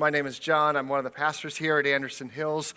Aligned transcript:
My 0.00 0.08
name 0.08 0.24
is 0.24 0.38
John. 0.38 0.76
I'm 0.76 0.88
one 0.88 0.96
of 0.96 1.04
the 1.04 1.10
pastors 1.10 1.58
here 1.58 1.76
at 1.78 1.86
Anderson 1.86 2.30
Hills, 2.30 2.72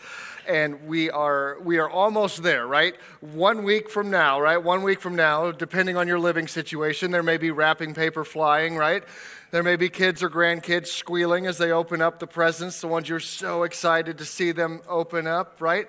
and 0.46 0.86
we 0.88 1.10
are 1.10 1.58
we 1.62 1.78
are 1.78 1.90
almost 1.90 2.44
there, 2.44 2.68
right? 2.68 2.98
One 3.22 3.64
week 3.64 3.90
from 3.90 4.12
now, 4.12 4.42
right? 4.42 4.62
One 4.62 4.84
week 4.84 5.00
from 5.00 5.16
now, 5.16 5.54
depending 5.54 5.96
on 5.96 6.06
your 6.06 6.20
living 6.20 6.50
situation, 6.50 7.12
there 7.12 7.24
may 7.24 7.38
be 7.38 7.50
wrapping 7.50 7.94
paper 7.94 8.26
flying, 8.26 8.76
right? 8.76 9.06
There 9.52 9.64
may 9.64 9.78
be 9.78 9.88
kids 9.88 10.22
or 10.22 10.30
grandkids 10.30 10.88
squealing 10.88 11.48
as 11.48 11.58
they 11.58 11.72
open 11.72 12.02
up 12.02 12.20
the 12.20 12.28
presents, 12.28 12.82
the 12.82 12.88
ones 12.88 13.08
you're 13.08 13.22
so 13.22 13.64
excited 13.64 14.18
to 14.18 14.26
see 14.26 14.52
them 14.52 14.82
open 14.90 15.26
up, 15.26 15.62
right? 15.62 15.88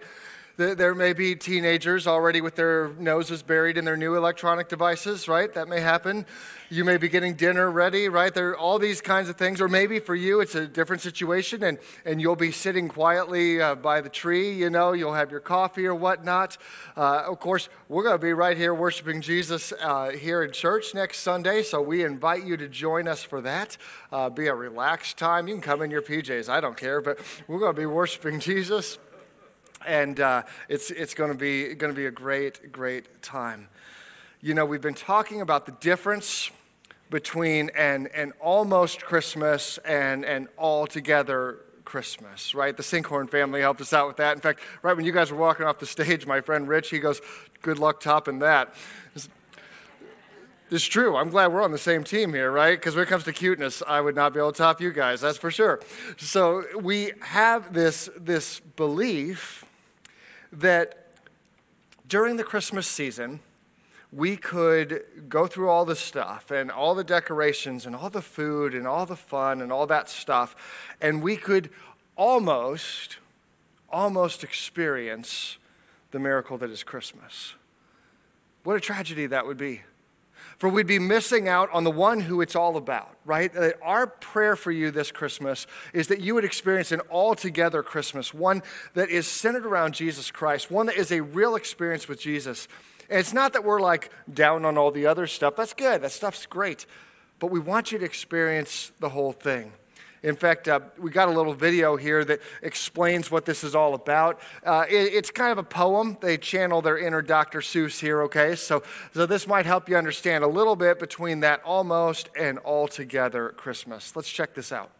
There 0.56 0.94
may 0.94 1.14
be 1.14 1.34
teenagers 1.34 2.06
already 2.06 2.40
with 2.40 2.54
their 2.54 2.90
noses 3.00 3.42
buried 3.42 3.76
in 3.76 3.84
their 3.84 3.96
new 3.96 4.14
electronic 4.14 4.68
devices, 4.68 5.26
right? 5.26 5.52
That 5.52 5.66
may 5.66 5.80
happen. 5.80 6.26
You 6.70 6.84
may 6.84 6.96
be 6.96 7.08
getting 7.08 7.34
dinner 7.34 7.68
ready, 7.72 8.08
right? 8.08 8.32
There 8.32 8.50
are 8.50 8.56
all 8.56 8.78
these 8.78 9.00
kinds 9.00 9.28
of 9.28 9.34
things. 9.34 9.60
Or 9.60 9.66
maybe 9.66 9.98
for 9.98 10.14
you, 10.14 10.40
it's 10.40 10.54
a 10.54 10.68
different 10.68 11.02
situation 11.02 11.64
and, 11.64 11.78
and 12.04 12.20
you'll 12.20 12.36
be 12.36 12.52
sitting 12.52 12.88
quietly 12.88 13.60
uh, 13.60 13.74
by 13.74 14.00
the 14.00 14.08
tree, 14.08 14.52
you 14.52 14.70
know, 14.70 14.92
you'll 14.92 15.14
have 15.14 15.32
your 15.32 15.40
coffee 15.40 15.86
or 15.86 15.94
whatnot. 15.96 16.56
Uh, 16.96 17.24
of 17.26 17.40
course, 17.40 17.68
we're 17.88 18.04
going 18.04 18.14
to 18.14 18.24
be 18.24 18.32
right 18.32 18.56
here 18.56 18.74
worshiping 18.74 19.22
Jesus 19.22 19.72
uh, 19.80 20.10
here 20.10 20.44
in 20.44 20.52
church 20.52 20.94
next 20.94 21.18
Sunday, 21.18 21.64
so 21.64 21.82
we 21.82 22.04
invite 22.04 22.44
you 22.44 22.56
to 22.56 22.68
join 22.68 23.08
us 23.08 23.24
for 23.24 23.40
that. 23.40 23.76
Uh, 24.12 24.30
be 24.30 24.46
a 24.46 24.54
relaxed 24.54 25.18
time. 25.18 25.48
You 25.48 25.54
can 25.54 25.62
come 25.62 25.82
in 25.82 25.90
your 25.90 26.02
PJs, 26.02 26.48
I 26.48 26.60
don't 26.60 26.76
care, 26.76 27.00
but 27.00 27.18
we're 27.48 27.58
going 27.58 27.74
to 27.74 27.80
be 27.80 27.86
worshiping 27.86 28.38
Jesus 28.38 28.98
and 29.86 30.20
uh, 30.20 30.42
it's, 30.68 30.90
it's 30.90 31.14
going 31.14 31.30
to 31.30 31.36
be 31.36 31.74
going 31.74 31.92
to 31.92 31.96
be 31.96 32.06
a 32.06 32.10
great, 32.10 32.72
great 32.72 33.22
time. 33.22 33.68
You 34.40 34.54
know, 34.54 34.64
we've 34.64 34.80
been 34.80 34.94
talking 34.94 35.40
about 35.40 35.66
the 35.66 35.72
difference 35.72 36.50
between 37.10 37.70
an, 37.70 38.08
an 38.14 38.32
almost 38.40 39.02
Christmas 39.02 39.78
and 39.78 40.24
an 40.24 40.48
altogether 40.58 41.60
Christmas, 41.84 42.54
right? 42.54 42.76
The 42.76 42.82
Sinkhorn 42.82 43.30
family 43.30 43.60
helped 43.60 43.80
us 43.80 43.92
out 43.92 44.08
with 44.08 44.16
that. 44.16 44.34
In 44.34 44.40
fact, 44.40 44.60
right 44.82 44.96
when 44.96 45.04
you 45.04 45.12
guys 45.12 45.30
were 45.30 45.38
walking 45.38 45.66
off 45.66 45.78
the 45.78 45.86
stage, 45.86 46.26
my 46.26 46.40
friend 46.40 46.66
Rich, 46.66 46.90
he 46.90 46.98
goes, 46.98 47.20
Good 47.62 47.78
luck 47.78 48.00
topping 48.00 48.40
that. 48.40 48.74
It's 50.70 50.84
true. 50.84 51.16
I'm 51.16 51.30
glad 51.30 51.52
we're 51.52 51.62
on 51.62 51.72
the 51.72 51.78
same 51.78 52.02
team 52.02 52.32
here, 52.32 52.50
right? 52.50 52.76
Because 52.76 52.96
when 52.96 53.04
it 53.04 53.08
comes 53.08 53.24
to 53.24 53.32
cuteness, 53.32 53.82
I 53.86 54.00
would 54.00 54.16
not 54.16 54.32
be 54.32 54.40
able 54.40 54.50
to 54.50 54.58
top 54.58 54.80
you 54.80 54.92
guys, 54.92 55.20
that's 55.20 55.38
for 55.38 55.50
sure. 55.50 55.80
So 56.16 56.64
we 56.80 57.12
have 57.20 57.72
this, 57.72 58.10
this 58.18 58.60
belief 58.60 59.64
that 60.54 61.06
during 62.08 62.36
the 62.36 62.44
Christmas 62.44 62.86
season, 62.86 63.40
we 64.12 64.36
could 64.36 65.02
go 65.28 65.46
through 65.46 65.68
all 65.68 65.84
the 65.84 65.96
stuff 65.96 66.50
and 66.50 66.70
all 66.70 66.94
the 66.94 67.04
decorations 67.04 67.84
and 67.84 67.96
all 67.96 68.10
the 68.10 68.22
food 68.22 68.74
and 68.74 68.86
all 68.86 69.06
the 69.06 69.16
fun 69.16 69.60
and 69.60 69.72
all 69.72 69.86
that 69.86 70.08
stuff, 70.08 70.54
and 71.00 71.22
we 71.22 71.36
could 71.36 71.70
almost, 72.16 73.18
almost 73.90 74.44
experience 74.44 75.58
the 76.12 76.18
miracle 76.20 76.56
that 76.58 76.70
is 76.70 76.84
Christmas. 76.84 77.54
What 78.62 78.76
a 78.76 78.80
tragedy 78.80 79.26
that 79.26 79.46
would 79.46 79.58
be 79.58 79.82
for 80.58 80.68
we'd 80.68 80.86
be 80.86 80.98
missing 80.98 81.48
out 81.48 81.70
on 81.72 81.84
the 81.84 81.90
one 81.90 82.20
who 82.20 82.40
it's 82.40 82.56
all 82.56 82.76
about, 82.76 83.16
right? 83.24 83.54
Uh, 83.56 83.70
our 83.82 84.06
prayer 84.06 84.56
for 84.56 84.70
you 84.70 84.90
this 84.90 85.10
Christmas 85.10 85.66
is 85.92 86.08
that 86.08 86.20
you 86.20 86.34
would 86.34 86.44
experience 86.44 86.92
an 86.92 87.00
altogether 87.10 87.82
Christmas, 87.82 88.32
one 88.32 88.62
that 88.94 89.10
is 89.10 89.26
centered 89.26 89.66
around 89.66 89.94
Jesus 89.94 90.30
Christ, 90.30 90.70
one 90.70 90.86
that 90.86 90.96
is 90.96 91.12
a 91.12 91.20
real 91.20 91.56
experience 91.56 92.08
with 92.08 92.20
Jesus. 92.20 92.68
And 93.10 93.18
it's 93.18 93.32
not 93.32 93.52
that 93.52 93.64
we're 93.64 93.80
like 93.80 94.10
down 94.32 94.64
on 94.64 94.78
all 94.78 94.90
the 94.90 95.06
other 95.06 95.26
stuff. 95.26 95.56
That's 95.56 95.74
good, 95.74 96.02
that 96.02 96.12
stuff's 96.12 96.46
great. 96.46 96.86
But 97.38 97.50
we 97.50 97.60
want 97.60 97.92
you 97.92 97.98
to 97.98 98.04
experience 98.04 98.92
the 99.00 99.08
whole 99.08 99.32
thing. 99.32 99.72
In 100.24 100.36
fact, 100.36 100.68
uh, 100.68 100.80
we 100.98 101.10
got 101.10 101.28
a 101.28 101.30
little 101.30 101.52
video 101.52 101.96
here 101.96 102.24
that 102.24 102.40
explains 102.62 103.30
what 103.30 103.44
this 103.44 103.62
is 103.62 103.74
all 103.74 103.92
about. 103.92 104.40
Uh, 104.64 104.86
it, 104.88 105.12
it's 105.12 105.30
kind 105.30 105.52
of 105.52 105.58
a 105.58 105.62
poem. 105.62 106.16
They 106.18 106.38
channel 106.38 106.80
their 106.80 106.96
inner 106.96 107.20
Dr. 107.20 107.60
Seuss 107.60 108.00
here, 108.00 108.22
okay? 108.22 108.56
So, 108.56 108.82
so 109.12 109.26
this 109.26 109.46
might 109.46 109.66
help 109.66 109.86
you 109.86 109.96
understand 109.96 110.42
a 110.42 110.46
little 110.46 110.76
bit 110.76 110.98
between 110.98 111.40
that 111.40 111.62
almost 111.62 112.30
and 112.40 112.58
altogether 112.64 113.50
Christmas. 113.50 114.16
Let's 114.16 114.30
check 114.30 114.54
this 114.54 114.72
out. 114.72 114.90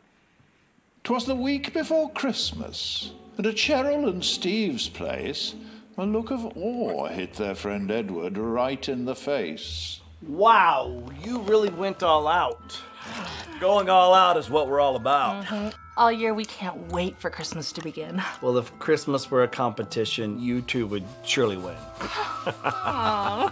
Twas 1.05 1.25
the 1.25 1.35
week 1.35 1.73
before 1.73 2.11
Christmas, 2.11 3.12
and 3.39 3.47
at 3.47 3.55
Cheryl 3.55 4.09
and 4.09 4.23
Steve's 4.23 4.91
place, 4.91 5.55
a 5.97 6.05
look 6.05 6.31
of 6.31 6.45
awe 6.56 7.09
hit 7.09 7.35
their 7.35 7.55
friend 7.55 7.91
Edward 7.91 8.37
right 8.37 8.87
in 8.89 9.06
the 9.06 9.15
face. 9.15 10.01
Wow, 10.21 11.03
you 11.23 11.41
really 11.41 11.71
went 11.71 12.03
all 12.03 12.27
out. 12.27 12.79
Going 13.61 13.89
all 13.89 14.15
out 14.15 14.37
is 14.37 14.51
what 14.51 14.69
we're 14.69 14.81
all 14.81 14.97
about. 14.97 15.45
Mm-hmm. 15.45 15.69
All 15.97 16.11
year, 16.11 16.35
we 16.35 16.45
can't 16.45 16.91
wait 16.91 17.17
for 17.19 17.31
Christmas 17.31 17.71
to 17.73 17.81
begin. 17.81 18.21
Well, 18.43 18.59
if 18.59 18.77
Christmas 18.79 19.31
were 19.31 19.45
a 19.45 19.49
competition, 19.49 20.39
you 20.41 20.61
two 20.61 20.87
would 20.89 21.05
surely 21.25 21.57
win. 21.57 21.77
I 22.01 23.51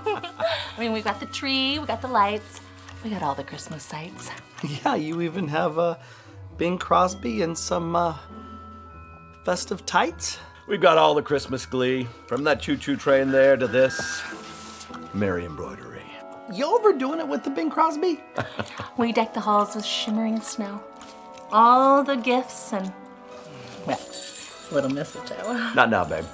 mean, 0.79 0.93
we've 0.93 1.05
got 1.05 1.21
the 1.21 1.27
tree, 1.27 1.79
we 1.79 1.87
got 1.87 2.03
the 2.03 2.09
lights, 2.09 2.61
we 3.05 3.11
got 3.11 3.23
all 3.23 3.35
the 3.35 3.45
Christmas 3.45 3.83
sights. 3.83 4.31
Yeah, 4.85 4.95
you 4.95 5.23
even 5.23 5.49
have 5.49 5.77
uh, 5.77 5.97
Bing 6.57 6.79
Crosby 6.79 7.43
and 7.43 7.59
some 7.59 7.97
uh, 7.97 8.17
festive 9.45 9.85
tights. 9.85 10.39
We've 10.69 10.81
got 10.81 10.99
all 10.99 11.15
the 11.15 11.23
Christmas 11.23 11.67
glee, 11.67 12.07
from 12.29 12.45
that 12.45 12.61
choo-choo 12.61 12.95
train 12.95 13.33
there 13.33 13.57
to 13.57 13.67
this 13.67 14.23
merry 15.15 15.45
embroidery 15.47 15.92
you 16.53 16.67
overdoing 16.67 17.21
it 17.21 17.29
with 17.29 17.45
the 17.45 17.51
Bing 17.51 17.71
Crosby? 17.71 18.21
we 18.97 19.13
deck 19.13 19.35
the 19.35 19.41
halls 19.41 19.75
with 19.75 19.85
shimmering 19.85 20.41
snow. 20.41 20.83
All 21.51 22.03
the 22.03 22.17
gifts 22.17 22.73
and, 22.73 22.93
well, 23.87 24.01
little 24.71 24.91
mistletoe. 24.91 25.53
Not 25.75 25.91
now, 25.91 26.05
babe. 26.05 26.25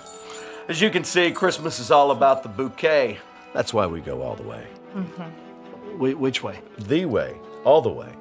As 0.68 0.80
you 0.80 0.90
can 0.90 1.02
see, 1.04 1.30
Christmas 1.30 1.80
is 1.80 1.90
all 1.90 2.10
about 2.10 2.42
the 2.42 2.48
bouquet. 2.48 3.18
That's 3.54 3.72
why 3.72 3.86
we 3.86 4.00
go 4.00 4.22
all 4.22 4.36
the 4.36 4.42
way. 4.42 4.66
Mm-hmm. 4.94 5.96
Wh- 5.98 6.20
which 6.20 6.42
way? 6.42 6.60
The 6.78 7.06
way. 7.06 7.36
All 7.64 7.80
the 7.80 7.90
way. 7.90 8.12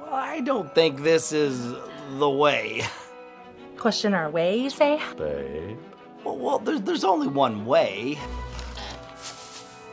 Well, 0.00 0.12
I 0.12 0.40
don't 0.40 0.74
think 0.74 1.02
this 1.02 1.32
is 1.32 1.72
the 2.18 2.28
way. 2.28 2.82
Question 3.76 4.12
our 4.12 4.28
way, 4.28 4.58
you 4.58 4.70
say? 4.70 5.00
Babe. 5.16 5.78
Well, 6.24 6.36
well 6.36 6.58
there's, 6.58 6.80
there's 6.82 7.04
only 7.04 7.28
one 7.28 7.64
way. 7.64 8.18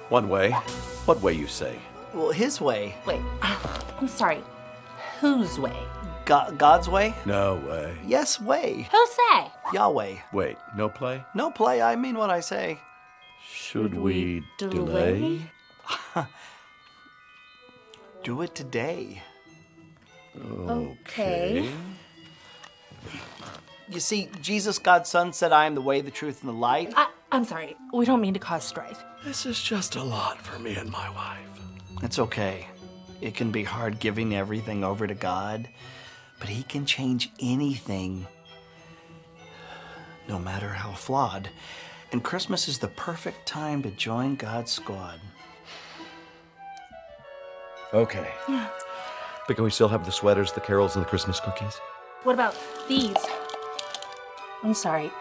One 0.09 0.27
way. 0.27 0.51
What 1.05 1.21
way, 1.21 1.33
you 1.33 1.47
say? 1.47 1.77
Well, 2.13 2.31
his 2.31 2.59
way. 2.59 2.95
Wait, 3.05 3.21
I'm 3.41 4.07
sorry. 4.07 4.41
Whose 5.19 5.59
way? 5.59 5.77
God, 6.25 6.57
God's 6.57 6.89
way? 6.89 7.13
No 7.25 7.55
way. 7.67 7.95
Yes, 8.05 8.41
way. 8.41 8.87
Who 8.91 9.05
say? 9.07 9.51
Yahweh. 9.73 10.15
Wait, 10.33 10.57
no 10.75 10.89
play? 10.89 11.23
No 11.35 11.51
play, 11.51 11.81
I 11.81 11.95
mean 11.95 12.15
what 12.17 12.29
I 12.29 12.39
say. 12.39 12.79
Should 13.51 13.93
we 13.93 14.43
delay? 14.57 15.41
Do 18.23 18.41
it 18.41 18.55
today. 18.55 19.21
Okay. 20.39 21.69
You 23.87 23.99
see, 23.99 24.29
Jesus, 24.41 24.77
God's 24.79 25.09
Son, 25.09 25.33
said, 25.33 25.51
I 25.51 25.65
am 25.65 25.75
the 25.75 25.81
way, 25.81 26.01
the 26.01 26.11
truth, 26.11 26.41
and 26.41 26.49
the 26.49 26.53
life. 26.53 26.93
I, 26.95 27.09
I'm 27.31 27.45
sorry. 27.45 27.75
We 27.93 28.05
don't 28.05 28.21
mean 28.21 28.33
to 28.33 28.39
cause 28.39 28.63
strife. 28.63 29.03
This 29.23 29.45
is 29.45 29.61
just 29.61 29.95
a 29.95 30.03
lot 30.03 30.41
for 30.41 30.57
me 30.59 30.75
and 30.75 30.89
my 30.89 31.09
wife. 31.11 31.61
It's 32.01 32.17
okay. 32.17 32.65
It 33.21 33.35
can 33.35 33.51
be 33.51 33.63
hard 33.63 33.99
giving 33.99 34.33
everything 34.35 34.83
over 34.83 35.05
to 35.05 35.13
God, 35.13 35.69
but 36.39 36.49
He 36.49 36.63
can 36.63 36.85
change 36.85 37.29
anything, 37.39 38.25
no 40.27 40.39
matter 40.39 40.69
how 40.69 40.93
flawed. 40.93 41.49
And 42.11 42.23
Christmas 42.23 42.67
is 42.67 42.79
the 42.79 42.87
perfect 42.87 43.45
time 43.45 43.83
to 43.83 43.91
join 43.91 44.35
God's 44.35 44.71
squad. 44.71 45.19
Okay. 47.93 48.31
But 48.47 49.55
can 49.55 49.63
we 49.63 49.69
still 49.69 49.89
have 49.89 50.05
the 50.05 50.11
sweaters, 50.11 50.51
the 50.51 50.61
carols, 50.61 50.95
and 50.95 51.05
the 51.05 51.09
Christmas 51.09 51.39
cookies? 51.39 51.79
What 52.23 52.33
about 52.33 52.55
these? 52.87 53.15
I'm 54.63 54.73
sorry. 54.73 55.11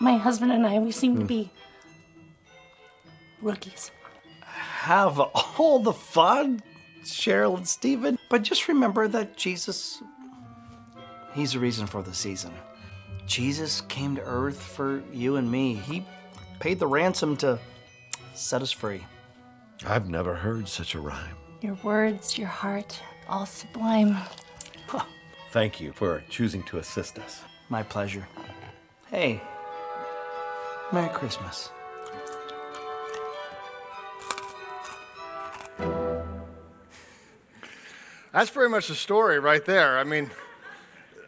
My 0.00 0.16
husband 0.16 0.52
and 0.52 0.66
I, 0.66 0.78
we 0.78 0.92
seem 0.92 1.16
to 1.16 1.20
hmm. 1.22 1.26
be 1.26 1.50
rookies. 3.42 3.90
Have 4.42 5.18
all 5.20 5.80
the 5.80 5.92
fun, 5.92 6.62
Cheryl 7.04 7.56
and 7.56 7.66
Stephen. 7.66 8.18
But 8.30 8.42
just 8.42 8.68
remember 8.68 9.08
that 9.08 9.36
Jesus, 9.36 10.02
He's 11.34 11.52
the 11.52 11.58
reason 11.58 11.86
for 11.86 12.02
the 12.02 12.14
season. 12.14 12.52
Jesus 13.26 13.82
came 13.82 14.16
to 14.16 14.22
earth 14.22 14.60
for 14.62 15.02
you 15.12 15.36
and 15.36 15.50
me. 15.50 15.74
He 15.74 16.04
paid 16.60 16.78
the 16.78 16.86
ransom 16.86 17.36
to 17.38 17.58
set 18.34 18.62
us 18.62 18.72
free. 18.72 19.04
I've 19.86 20.08
never 20.08 20.34
heard 20.34 20.66
such 20.68 20.94
a 20.94 21.00
rhyme. 21.00 21.36
Your 21.60 21.74
words, 21.82 22.38
your 22.38 22.48
heart, 22.48 23.00
all 23.28 23.46
sublime. 23.46 24.16
Huh. 24.86 25.04
Thank 25.50 25.80
you 25.80 25.92
for 25.92 26.22
choosing 26.30 26.62
to 26.64 26.78
assist 26.78 27.18
us. 27.18 27.42
My 27.68 27.82
pleasure. 27.82 28.26
Hey, 29.10 29.42
Merry 30.92 31.08
Christmas. 31.10 31.70
That's 38.32 38.50
pretty 38.50 38.70
much 38.70 38.88
the 38.88 38.94
story 38.94 39.38
right 39.38 39.64
there. 39.64 39.98
I 39.98 40.04
mean, 40.04 40.30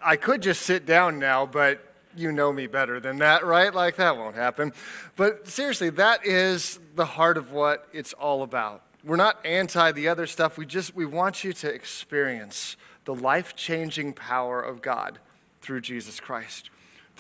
I 0.03 0.17
could 0.17 0.43
just 0.43 0.63
sit 0.63 0.87
down 0.87 1.19
now, 1.19 1.45
but 1.45 1.85
you 2.17 2.33
know 2.33 2.53
me 2.53 2.67
better 2.67 3.01
than 3.01 3.19
that, 3.19 3.45
right? 3.45 3.75
Like 3.75 3.97
that 3.97 4.17
won't 4.17 4.37
happen. 4.37 4.73
But 5.17 5.49
seriously, 5.49 5.91
that 5.91 6.27
is 6.27 6.79
the 6.97 7.05
heart 7.05 7.37
of 7.37 7.53
what 7.53 7.89
it's 7.93 8.13
all 8.13 8.43
about. 8.43 8.83
We're 9.05 9.17
not 9.17 9.45
anti 9.45 9.93
the 9.93 10.09
other 10.09 10.27
stuff. 10.27 10.59
We 10.59 10.67
just 10.67 10.95
we 10.95 11.07
want 11.07 11.45
you 11.45 11.53
to 11.55 11.73
experience 11.73 12.77
the 13.05 13.15
life-changing 13.15 14.13
power 14.13 14.61
of 14.61 14.83
God 14.83 15.19
through 15.63 15.81
Jesus 15.81 16.21
Christ, 16.21 16.71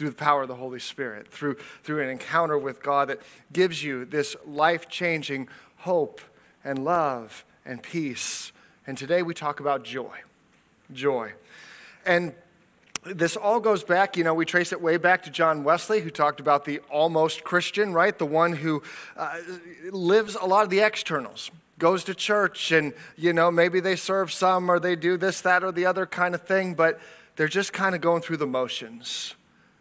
through 0.00 0.08
the 0.08 0.16
power 0.16 0.40
of 0.40 0.48
the 0.48 0.54
Holy 0.54 0.80
Spirit, 0.80 1.28
through 1.28 1.58
through 1.84 2.02
an 2.02 2.08
encounter 2.08 2.56
with 2.56 2.82
God 2.82 3.10
that 3.10 3.20
gives 3.52 3.84
you 3.84 4.06
this 4.06 4.34
life-changing 4.46 5.46
hope 5.76 6.22
and 6.64 6.82
love 6.82 7.44
and 7.66 7.82
peace. 7.82 8.50
And 8.86 8.96
today 8.96 9.22
we 9.22 9.34
talk 9.34 9.60
about 9.60 9.84
joy. 9.84 10.16
Joy. 10.90 11.34
And 12.06 12.34
this 13.04 13.36
all 13.36 13.60
goes 13.60 13.84
back, 13.84 14.16
you 14.16 14.24
know, 14.24 14.32
we 14.32 14.46
trace 14.46 14.72
it 14.72 14.80
way 14.80 14.96
back 14.96 15.22
to 15.24 15.30
John 15.30 15.64
Wesley, 15.64 16.00
who 16.00 16.08
talked 16.08 16.40
about 16.40 16.64
the 16.64 16.78
almost 16.88 17.44
Christian, 17.44 17.92
right? 17.92 18.16
The 18.16 18.24
one 18.24 18.54
who 18.54 18.82
uh, 19.18 19.36
lives 19.90 20.34
a 20.34 20.46
lot 20.46 20.64
of 20.64 20.70
the 20.70 20.80
externals, 20.80 21.50
goes 21.78 22.04
to 22.04 22.14
church, 22.14 22.72
and, 22.72 22.94
you 23.16 23.34
know, 23.34 23.50
maybe 23.50 23.80
they 23.80 23.96
serve 23.96 24.32
some 24.32 24.70
or 24.70 24.80
they 24.80 24.96
do 24.96 25.18
this, 25.18 25.42
that, 25.42 25.62
or 25.62 25.72
the 25.72 25.84
other 25.84 26.06
kind 26.06 26.34
of 26.34 26.40
thing, 26.42 26.72
but 26.72 26.98
they're 27.36 27.48
just 27.48 27.74
kind 27.74 27.94
of 27.94 28.00
going 28.00 28.22
through 28.22 28.38
the 28.38 28.46
motions. 28.46 29.34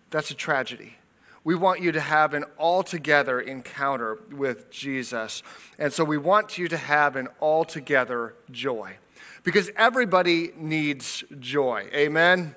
That's 0.09 0.31
a 0.31 0.35
tragedy. 0.35 0.95
We 1.43 1.55
want 1.55 1.81
you 1.81 1.91
to 1.93 2.01
have 2.01 2.33
an 2.33 2.45
altogether 2.57 3.39
encounter 3.39 4.19
with 4.31 4.69
Jesus. 4.69 5.41
And 5.77 5.93
so 5.93 6.03
we 6.03 6.17
want 6.17 6.57
you 6.57 6.67
to 6.67 6.77
have 6.77 7.15
an 7.15 7.29
altogether 7.41 8.35
joy 8.51 8.97
because 9.43 9.69
everybody 9.77 10.51
needs 10.57 11.23
joy. 11.39 11.87
Amen? 11.93 12.55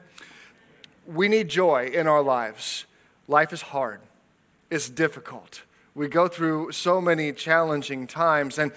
we 1.06 1.28
need 1.28 1.48
joy 1.48 1.90
in 1.92 2.06
our 2.06 2.22
lives. 2.22 2.86
Life 3.28 3.52
is 3.52 3.62
hard, 3.62 4.00
it's 4.70 4.88
difficult. 4.88 5.62
We 5.94 6.08
go 6.08 6.26
through 6.26 6.72
so 6.72 7.00
many 7.00 7.32
challenging 7.32 8.06
times. 8.06 8.58
And, 8.58 8.72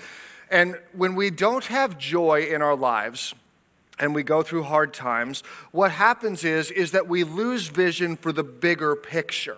and 0.51 0.77
when 0.91 1.15
we 1.15 1.29
don't 1.29 1.63
have 1.65 1.97
joy 1.97 2.41
in 2.41 2.61
our 2.61 2.75
lives, 2.75 3.33
and 3.99 4.13
we 4.13 4.23
go 4.23 4.43
through 4.43 4.63
hard 4.63 4.93
times, 4.93 5.43
what 5.71 5.91
happens 5.91 6.43
is, 6.43 6.71
is 6.71 6.91
that 6.91 7.07
we 7.07 7.23
lose 7.23 7.67
vision 7.67 8.15
for 8.17 8.31
the 8.31 8.43
bigger 8.43 8.95
picture. 8.95 9.57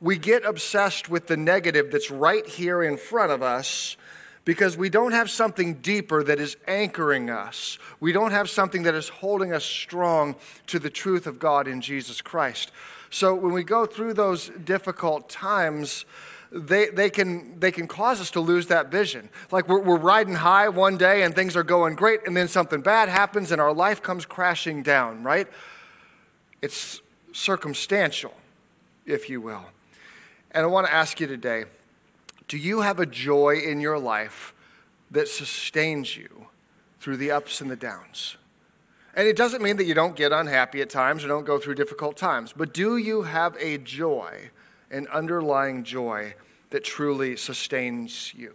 We 0.00 0.16
get 0.16 0.44
obsessed 0.44 1.08
with 1.08 1.26
the 1.26 1.36
negative 1.36 1.90
that's 1.90 2.10
right 2.10 2.46
here 2.46 2.82
in 2.82 2.96
front 2.96 3.32
of 3.32 3.42
us 3.42 3.96
because 4.44 4.78
we 4.78 4.88
don't 4.88 5.12
have 5.12 5.28
something 5.28 5.74
deeper 5.74 6.22
that 6.22 6.40
is 6.40 6.56
anchoring 6.66 7.28
us. 7.28 7.78
We 8.00 8.12
don't 8.12 8.30
have 8.30 8.48
something 8.48 8.84
that 8.84 8.94
is 8.94 9.08
holding 9.08 9.52
us 9.52 9.64
strong 9.64 10.36
to 10.68 10.78
the 10.78 10.88
truth 10.88 11.26
of 11.26 11.38
God 11.38 11.68
in 11.68 11.80
Jesus 11.80 12.22
Christ. 12.22 12.72
So 13.10 13.34
when 13.34 13.52
we 13.52 13.64
go 13.64 13.84
through 13.84 14.14
those 14.14 14.50
difficult 14.64 15.28
times, 15.28 16.06
they, 16.50 16.88
they, 16.88 17.10
can, 17.10 17.58
they 17.60 17.70
can 17.70 17.86
cause 17.86 18.20
us 18.20 18.30
to 18.32 18.40
lose 18.40 18.66
that 18.68 18.90
vision. 18.90 19.28
Like 19.50 19.68
we're, 19.68 19.80
we're 19.80 19.98
riding 19.98 20.34
high 20.34 20.68
one 20.68 20.96
day 20.96 21.22
and 21.22 21.34
things 21.34 21.56
are 21.56 21.62
going 21.62 21.94
great, 21.94 22.20
and 22.26 22.36
then 22.36 22.48
something 22.48 22.80
bad 22.80 23.08
happens 23.08 23.52
and 23.52 23.60
our 23.60 23.72
life 23.72 24.02
comes 24.02 24.24
crashing 24.24 24.82
down, 24.82 25.22
right? 25.22 25.46
It's 26.62 27.00
circumstantial, 27.32 28.34
if 29.06 29.28
you 29.28 29.40
will. 29.40 29.64
And 30.50 30.64
I 30.64 30.66
want 30.66 30.86
to 30.86 30.92
ask 30.92 31.20
you 31.20 31.26
today 31.26 31.64
do 32.48 32.56
you 32.56 32.80
have 32.80 32.98
a 32.98 33.04
joy 33.04 33.56
in 33.58 33.78
your 33.78 33.98
life 33.98 34.54
that 35.10 35.28
sustains 35.28 36.16
you 36.16 36.46
through 36.98 37.18
the 37.18 37.30
ups 37.30 37.60
and 37.60 37.70
the 37.70 37.76
downs? 37.76 38.38
And 39.14 39.28
it 39.28 39.36
doesn't 39.36 39.62
mean 39.62 39.76
that 39.76 39.84
you 39.84 39.94
don't 39.94 40.16
get 40.16 40.32
unhappy 40.32 40.80
at 40.80 40.88
times 40.88 41.24
or 41.24 41.28
don't 41.28 41.44
go 41.44 41.58
through 41.58 41.74
difficult 41.74 42.16
times, 42.16 42.54
but 42.56 42.72
do 42.72 42.96
you 42.96 43.22
have 43.22 43.54
a 43.58 43.76
joy, 43.76 44.50
an 44.90 45.06
underlying 45.08 45.84
joy 45.84 46.34
that 46.70 46.84
truly 46.84 47.36
sustains 47.36 48.32
you? 48.34 48.54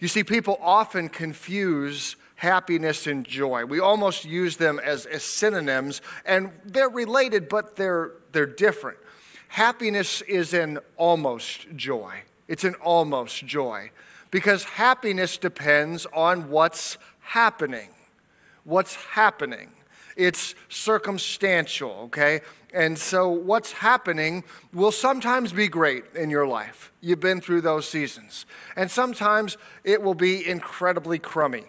You 0.00 0.08
see, 0.08 0.24
people 0.24 0.58
often 0.60 1.08
confuse 1.08 2.16
happiness 2.36 3.06
and 3.06 3.24
joy. 3.24 3.64
We 3.64 3.78
almost 3.78 4.24
use 4.24 4.56
them 4.56 4.80
as, 4.80 5.06
as 5.06 5.22
synonyms, 5.22 6.02
and 6.24 6.50
they're 6.64 6.88
related, 6.88 7.48
but 7.48 7.76
they're, 7.76 8.14
they're 8.32 8.46
different. 8.46 8.98
Happiness 9.46 10.22
is 10.22 10.52
an 10.52 10.80
almost 10.96 11.76
joy. 11.76 12.22
It's 12.48 12.64
an 12.64 12.74
almost 12.76 13.46
joy 13.46 13.92
because 14.32 14.64
happiness 14.64 15.36
depends 15.36 16.06
on 16.12 16.50
what's 16.50 16.98
happening. 17.20 17.90
What's 18.64 18.96
happening? 18.96 19.70
It's 20.16 20.54
circumstantial, 20.68 21.92
okay? 22.06 22.40
And 22.72 22.98
so 22.98 23.28
what's 23.28 23.72
happening 23.72 24.44
will 24.72 24.92
sometimes 24.92 25.52
be 25.52 25.68
great 25.68 26.04
in 26.14 26.30
your 26.30 26.46
life. 26.46 26.90
You've 27.00 27.20
been 27.20 27.40
through 27.40 27.60
those 27.60 27.88
seasons. 27.88 28.46
And 28.76 28.90
sometimes 28.90 29.58
it 29.84 30.02
will 30.02 30.14
be 30.14 30.46
incredibly 30.46 31.18
crummy. 31.18 31.64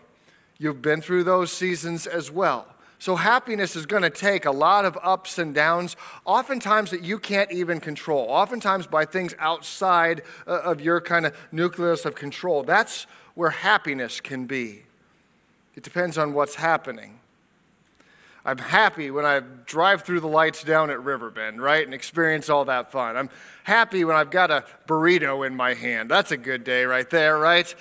You've 0.58 0.82
been 0.82 1.02
through 1.02 1.26
those 1.26 1.52
seasons 1.52 2.08
as 2.08 2.32
well. 2.32 2.68
So, 3.00 3.18
happiness 3.18 3.76
is 3.76 3.86
going 3.86 4.04
to 4.04 4.10
take 4.10 4.46
a 4.46 4.52
lot 4.52 4.86
of 4.86 4.98
ups 5.04 5.38
and 5.38 5.54
downs, 5.54 5.98
oftentimes 6.24 6.90
that 6.92 7.04
you 7.04 7.20
can't 7.20 7.52
even 7.52 7.82
control, 7.82 8.26
oftentimes 8.30 8.88
by 8.88 9.04
things 9.04 9.36
outside 9.40 10.22
uh, 10.48 10.62
of 10.62 10.80
your 10.80 11.02
kind 11.02 11.26
of 11.26 11.36
nucleus 11.52 12.06
of 12.06 12.16
control. 12.16 12.64
That's 12.64 13.06
where 13.36 13.50
happiness 13.50 14.22
can 14.22 14.46
be. 14.46 14.84
It 15.76 15.84
depends 15.84 16.18
on 16.18 16.34
what's 16.34 16.56
happening. 16.56 17.20
I'm 18.46 18.58
happy 18.58 19.10
when 19.10 19.26
I 19.26 19.40
drive 19.40 20.02
through 20.02 20.20
the 20.20 20.28
lights 20.28 20.64
down 20.64 20.90
at 20.90 21.02
Riverbend, 21.02 21.62
right, 21.62 21.86
and 21.86 21.94
experience 21.94 22.50
all 22.50 22.66
that 22.66 22.92
fun. 22.92 23.16
I'm 23.16 23.30
happy 23.64 24.04
when 24.04 24.18
I've 24.18 24.32
got 24.32 24.52
a 24.52 24.66
burrito 24.86 25.48
in 25.48 25.56
my 25.56 25.74
hand. 25.74 26.12
That's 26.12 26.32
a 26.32 26.38
good 26.38 26.66
day 26.66 26.84
right 26.84 27.10
there, 27.10 27.38
right? 27.38 27.74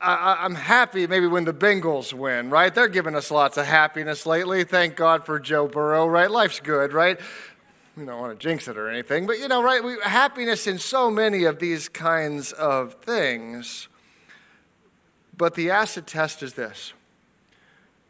I, 0.00 0.44
am 0.44 0.54
happy 0.54 1.06
maybe 1.06 1.26
when 1.26 1.44
the 1.44 1.54
Bengals 1.54 2.12
win, 2.12 2.50
right? 2.50 2.74
They're 2.74 2.88
giving 2.88 3.14
us 3.14 3.30
lots 3.30 3.56
of 3.56 3.64
happiness 3.64 4.26
lately. 4.26 4.64
Thank 4.64 4.96
God 4.96 5.24
for 5.24 5.40
Joe 5.40 5.66
Burrow, 5.66 6.06
right? 6.06 6.30
Life's 6.30 6.60
good, 6.60 6.92
right? 6.92 7.18
We 7.96 8.04
don't 8.04 8.20
want 8.20 8.38
to 8.38 8.42
jinx 8.42 8.68
it 8.68 8.76
or 8.76 8.90
anything, 8.90 9.26
but 9.26 9.38
you 9.38 9.48
know, 9.48 9.62
right? 9.62 9.82
We, 9.82 9.96
happiness 10.02 10.66
in 10.66 10.78
so 10.78 11.10
many 11.10 11.44
of 11.44 11.58
these 11.58 11.88
kinds 11.88 12.52
of 12.52 12.94
things. 12.94 13.88
But 15.36 15.54
the 15.54 15.70
acid 15.70 16.06
test 16.06 16.42
is 16.42 16.54
this 16.54 16.92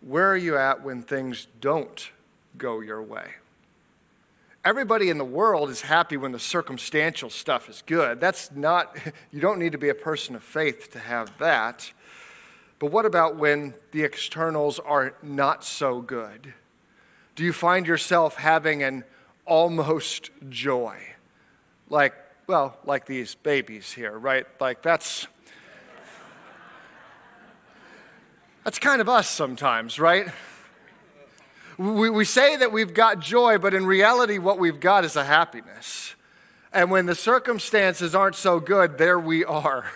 where 0.06 0.30
are 0.30 0.36
you 0.36 0.56
at 0.56 0.82
when 0.82 1.02
things 1.02 1.46
don't 1.60 2.10
go 2.58 2.80
your 2.80 3.02
way? 3.02 3.30
Everybody 4.64 5.10
in 5.10 5.18
the 5.18 5.24
world 5.24 5.70
is 5.70 5.82
happy 5.82 6.16
when 6.16 6.32
the 6.32 6.38
circumstantial 6.38 7.30
stuff 7.30 7.68
is 7.68 7.82
good. 7.86 8.20
That's 8.20 8.50
not, 8.52 8.96
you 9.32 9.40
don't 9.40 9.58
need 9.58 9.72
to 9.72 9.78
be 9.78 9.88
a 9.88 9.94
person 9.94 10.34
of 10.34 10.42
faith 10.42 10.90
to 10.92 10.98
have 10.98 11.36
that. 11.38 11.92
But 12.78 12.90
what 12.90 13.06
about 13.06 13.36
when 13.36 13.74
the 13.92 14.02
externals 14.02 14.78
are 14.78 15.14
not 15.22 15.64
so 15.64 16.00
good? 16.00 16.52
Do 17.34 17.44
you 17.44 17.52
find 17.52 17.86
yourself 17.86 18.36
having 18.36 18.82
an 18.82 19.04
almost 19.46 20.30
joy? 20.48 20.98
Like, 21.88 22.14
well, 22.46 22.76
like 22.84 23.06
these 23.06 23.34
babies 23.34 23.92
here, 23.92 24.18
right? 24.18 24.46
Like 24.60 24.82
that's 24.82 25.26
that's 28.64 28.78
kind 28.78 29.00
of 29.00 29.08
us 29.08 29.28
sometimes, 29.28 30.00
right? 30.00 30.26
We, 31.76 32.08
we 32.08 32.24
say 32.24 32.56
that 32.56 32.72
we've 32.72 32.94
got 32.94 33.20
joy, 33.20 33.58
but 33.58 33.74
in 33.74 33.84
reality, 33.84 34.38
what 34.38 34.58
we've 34.58 34.80
got 34.80 35.04
is 35.04 35.16
a 35.16 35.24
happiness. 35.24 36.14
And 36.72 36.90
when 36.90 37.06
the 37.06 37.14
circumstances 37.14 38.14
aren't 38.14 38.36
so 38.36 38.60
good, 38.60 38.98
there 38.98 39.18
we 39.18 39.44
are. 39.44 39.86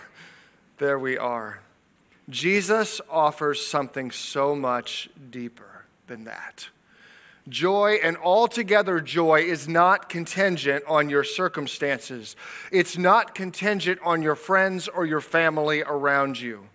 There 0.77 0.97
we 0.97 1.17
are. 1.17 1.59
Jesus 2.29 3.01
offers 3.09 3.65
something 3.65 4.11
so 4.11 4.55
much 4.55 5.09
deeper 5.29 5.83
than 6.07 6.23
that. 6.23 6.69
Joy 7.49 7.99
and 8.01 8.15
altogether 8.15 9.01
joy 9.01 9.41
is 9.41 9.67
not 9.67 10.07
contingent 10.07 10.85
on 10.87 11.09
your 11.09 11.25
circumstances. 11.25 12.37
It's 12.71 12.97
not 12.97 13.35
contingent 13.35 13.99
on 14.05 14.21
your 14.21 14.35
friends 14.35 14.87
or 14.87 15.05
your 15.05 15.19
family 15.19 15.81
around 15.81 16.39
you. 16.39 16.69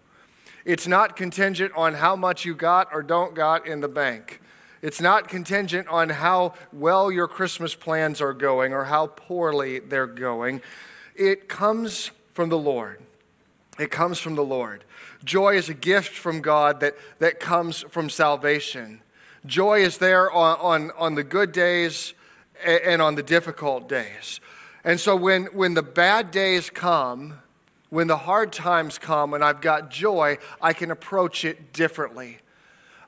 It's 0.65 0.87
not 0.87 1.17
contingent 1.17 1.73
on 1.77 1.95
how 1.95 2.17
much 2.17 2.45
you 2.45 2.55
got 2.55 2.89
or 2.93 3.03
don't 3.03 3.35
got 3.35 3.67
in 3.67 3.81
the 3.81 3.89
bank. 3.89 4.41
It's 4.81 5.01
not 5.01 5.29
contingent 5.29 5.89
on 5.89 6.11
how 6.11 6.55
well 6.73 7.11
your 7.11 7.29
Christmas 7.29 7.75
plans 7.75 8.21
are 8.21 8.35
going 8.35 8.73
or 8.73 8.85
how 8.85 9.07
poorly 9.07 9.79
they're 9.79 10.07
going. 10.07 10.61
It 11.15 11.49
comes 11.49 12.11
from 12.33 12.49
the 12.49 12.59
Lord. 12.59 13.01
It 13.79 13.91
comes 13.91 14.19
from 14.19 14.35
the 14.35 14.45
Lord. 14.45 14.85
Joy 15.25 15.57
is 15.57 15.69
a 15.69 15.75
gift 15.75 16.13
from 16.13 16.41
God 16.41 16.81
that, 16.81 16.97
that 17.19 17.41
comes 17.41 17.81
from 17.91 18.11
salvation. 18.11 19.01
Joy 19.47 19.81
is 19.81 19.99
there 19.99 20.31
on, 20.31 20.59
on, 20.61 20.91
on 20.99 21.15
the 21.15 21.25
good 21.25 21.53
days 21.53 22.15
and 22.65 23.03
on 23.03 23.15
the 23.15 23.23
difficult 23.23 23.89
days. 23.89 24.41
And 24.85 25.01
so 25.01 25.17
when, 25.17 25.47
when 25.47 25.75
the 25.75 25.83
bad 25.83 26.31
days 26.31 26.71
come, 26.71 27.39
when 27.95 28.09
the 28.09 28.17
hard 28.17 28.53
times 28.53 28.99
come 28.99 29.35
and 29.35 29.45
I've 29.45 29.61
got 29.61 29.89
joy, 29.89 30.39
I 30.61 30.73
can 30.73 30.91
approach 30.91 31.45
it 31.45 31.73
differently. 31.73 32.39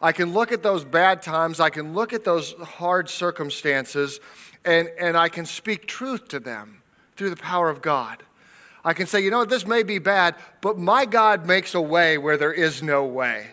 I 0.00 0.12
can 0.12 0.32
look 0.32 0.52
at 0.52 0.62
those 0.62 0.84
bad 0.84 1.22
times, 1.22 1.58
I 1.58 1.70
can 1.70 1.92
look 1.92 2.12
at 2.12 2.22
those 2.22 2.52
hard 2.52 3.08
circumstances, 3.08 4.20
and, 4.64 4.88
and 4.96 5.16
I 5.16 5.28
can 5.28 5.44
speak 5.44 5.88
truth 5.88 6.28
to 6.28 6.38
them 6.38 6.82
through 7.16 7.30
the 7.30 7.36
power 7.36 7.68
of 7.68 7.82
God. 7.82 8.22
I 8.84 8.92
can 8.92 9.08
say, 9.08 9.24
you 9.24 9.30
know, 9.32 9.44
this 9.44 9.66
may 9.66 9.82
be 9.82 9.98
bad, 9.98 10.36
but 10.60 10.78
my 10.78 11.04
God 11.04 11.46
makes 11.46 11.74
a 11.74 11.80
way 11.80 12.16
where 12.16 12.36
there 12.36 12.52
is 12.52 12.80
no 12.80 13.04
way. 13.04 13.48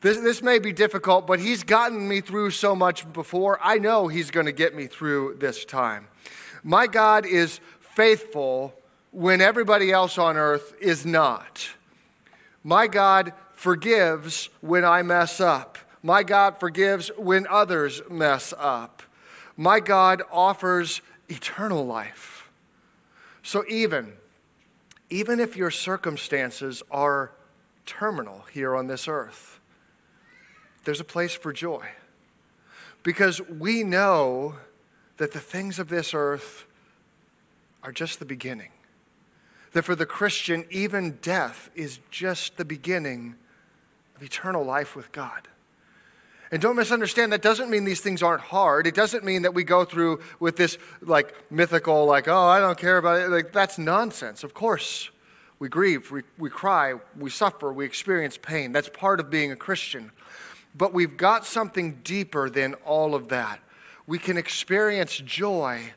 This, 0.00 0.18
this 0.18 0.42
may 0.42 0.58
be 0.58 0.72
difficult, 0.72 1.24
but 1.28 1.38
He's 1.38 1.62
gotten 1.62 2.08
me 2.08 2.20
through 2.20 2.50
so 2.50 2.74
much 2.74 3.10
before. 3.12 3.60
I 3.62 3.78
know 3.78 4.08
He's 4.08 4.32
going 4.32 4.46
to 4.46 4.52
get 4.52 4.74
me 4.74 4.88
through 4.88 5.36
this 5.38 5.64
time. 5.64 6.08
My 6.64 6.88
God 6.88 7.26
is 7.26 7.60
faithful 7.78 8.74
when 9.12 9.40
everybody 9.40 9.92
else 9.92 10.18
on 10.18 10.36
earth 10.36 10.74
is 10.80 11.06
not. 11.06 11.68
My 12.64 12.86
God 12.86 13.32
forgives 13.52 14.48
when 14.60 14.84
I 14.84 15.02
mess 15.02 15.40
up. 15.40 15.78
My 16.02 16.24
God 16.24 16.58
forgives 16.58 17.10
when 17.16 17.46
others 17.48 18.02
mess 18.10 18.52
up. 18.58 19.02
My 19.56 19.78
God 19.78 20.22
offers 20.32 21.00
eternal 21.28 21.86
life. 21.86 22.50
So 23.42 23.64
even 23.68 24.14
even 25.10 25.40
if 25.40 25.58
your 25.58 25.70
circumstances 25.70 26.82
are 26.90 27.32
terminal 27.84 28.46
here 28.50 28.74
on 28.74 28.86
this 28.86 29.06
earth, 29.06 29.60
there's 30.84 31.00
a 31.00 31.04
place 31.04 31.34
for 31.34 31.52
joy. 31.52 31.86
Because 33.02 33.38
we 33.46 33.82
know 33.84 34.54
that 35.18 35.32
the 35.32 35.38
things 35.38 35.78
of 35.78 35.90
this 35.90 36.14
earth 36.14 36.64
are 37.82 37.92
just 37.92 38.20
the 38.20 38.24
beginning. 38.24 38.70
That 39.72 39.82
for 39.82 39.94
the 39.94 40.06
Christian, 40.06 40.66
even 40.70 41.18
death 41.22 41.70
is 41.74 41.98
just 42.10 42.56
the 42.56 42.64
beginning 42.64 43.36
of 44.16 44.22
eternal 44.22 44.64
life 44.64 44.94
with 44.94 45.12
God. 45.12 45.48
And 46.50 46.60
don't 46.60 46.76
misunderstand, 46.76 47.32
that 47.32 47.40
doesn't 47.40 47.70
mean 47.70 47.86
these 47.86 48.02
things 48.02 48.22
aren't 48.22 48.42
hard. 48.42 48.86
It 48.86 48.94
doesn't 48.94 49.24
mean 49.24 49.42
that 49.42 49.54
we 49.54 49.64
go 49.64 49.86
through 49.86 50.20
with 50.38 50.56
this 50.56 50.76
like 51.00 51.50
mythical, 51.50 52.04
like, 52.04 52.28
oh, 52.28 52.46
I 52.46 52.60
don't 52.60 52.76
care 52.76 52.98
about 52.98 53.20
it. 53.20 53.30
Like, 53.30 53.52
that's 53.52 53.78
nonsense. 53.78 54.44
Of 54.44 54.52
course, 54.52 55.08
we 55.58 55.70
grieve, 55.70 56.10
we, 56.10 56.22
we 56.38 56.50
cry, 56.50 56.96
we 57.18 57.30
suffer, 57.30 57.72
we 57.72 57.86
experience 57.86 58.36
pain. 58.36 58.72
That's 58.72 58.90
part 58.90 59.18
of 59.18 59.30
being 59.30 59.50
a 59.50 59.56
Christian. 59.56 60.12
But 60.74 60.92
we've 60.92 61.16
got 61.16 61.46
something 61.46 62.00
deeper 62.04 62.50
than 62.50 62.74
all 62.84 63.14
of 63.14 63.28
that. 63.28 63.60
We 64.06 64.18
can 64.18 64.36
experience 64.36 65.16
joy 65.16 65.92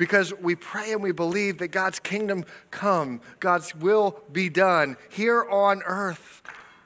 because 0.00 0.32
we 0.40 0.54
pray 0.54 0.92
and 0.92 1.02
we 1.02 1.12
believe 1.12 1.58
that 1.58 1.68
God's 1.68 1.98
kingdom 1.98 2.46
come, 2.70 3.20
God's 3.38 3.74
will 3.74 4.18
be 4.32 4.48
done 4.48 4.96
here 5.10 5.44
on 5.44 5.82
earth 5.84 6.40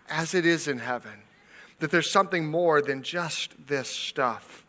as 0.08 0.34
it 0.34 0.44
is 0.44 0.66
in 0.66 0.78
heaven. 0.80 1.22
That 1.78 1.92
there's 1.92 2.10
something 2.10 2.44
more 2.44 2.82
than 2.82 3.04
just 3.04 3.68
this 3.68 3.88
stuff. 3.88 4.66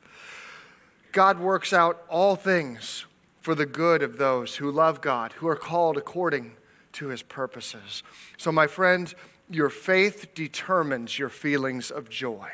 God 1.11 1.39
works 1.39 1.73
out 1.73 2.03
all 2.07 2.35
things 2.35 3.07
for 3.41 3.55
the 3.55 3.65
good 3.65 4.03
of 4.03 4.19
those 4.19 4.57
who 4.57 4.69
love 4.69 5.01
God, 5.01 5.33
who 5.33 5.47
are 5.47 5.55
called 5.55 5.97
according 5.97 6.51
to 6.91 7.07
his 7.07 7.23
purposes. 7.23 8.03
So, 8.37 8.51
my 8.51 8.67
friend, 8.67 9.11
your 9.49 9.69
faith 9.69 10.35
determines 10.35 11.17
your 11.17 11.29
feelings 11.29 11.89
of 11.89 12.11
joy. 12.11 12.51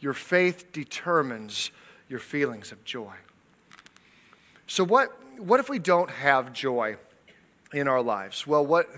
Your 0.00 0.14
faith 0.14 0.72
determines 0.72 1.70
your 2.08 2.18
feelings 2.18 2.72
of 2.72 2.82
joy. 2.82 3.14
So, 4.72 4.84
what, 4.84 5.10
what 5.36 5.60
if 5.60 5.68
we 5.68 5.78
don't 5.78 6.08
have 6.08 6.54
joy 6.54 6.96
in 7.74 7.88
our 7.88 8.00
lives? 8.00 8.46
Well, 8.46 8.64
what, 8.64 8.88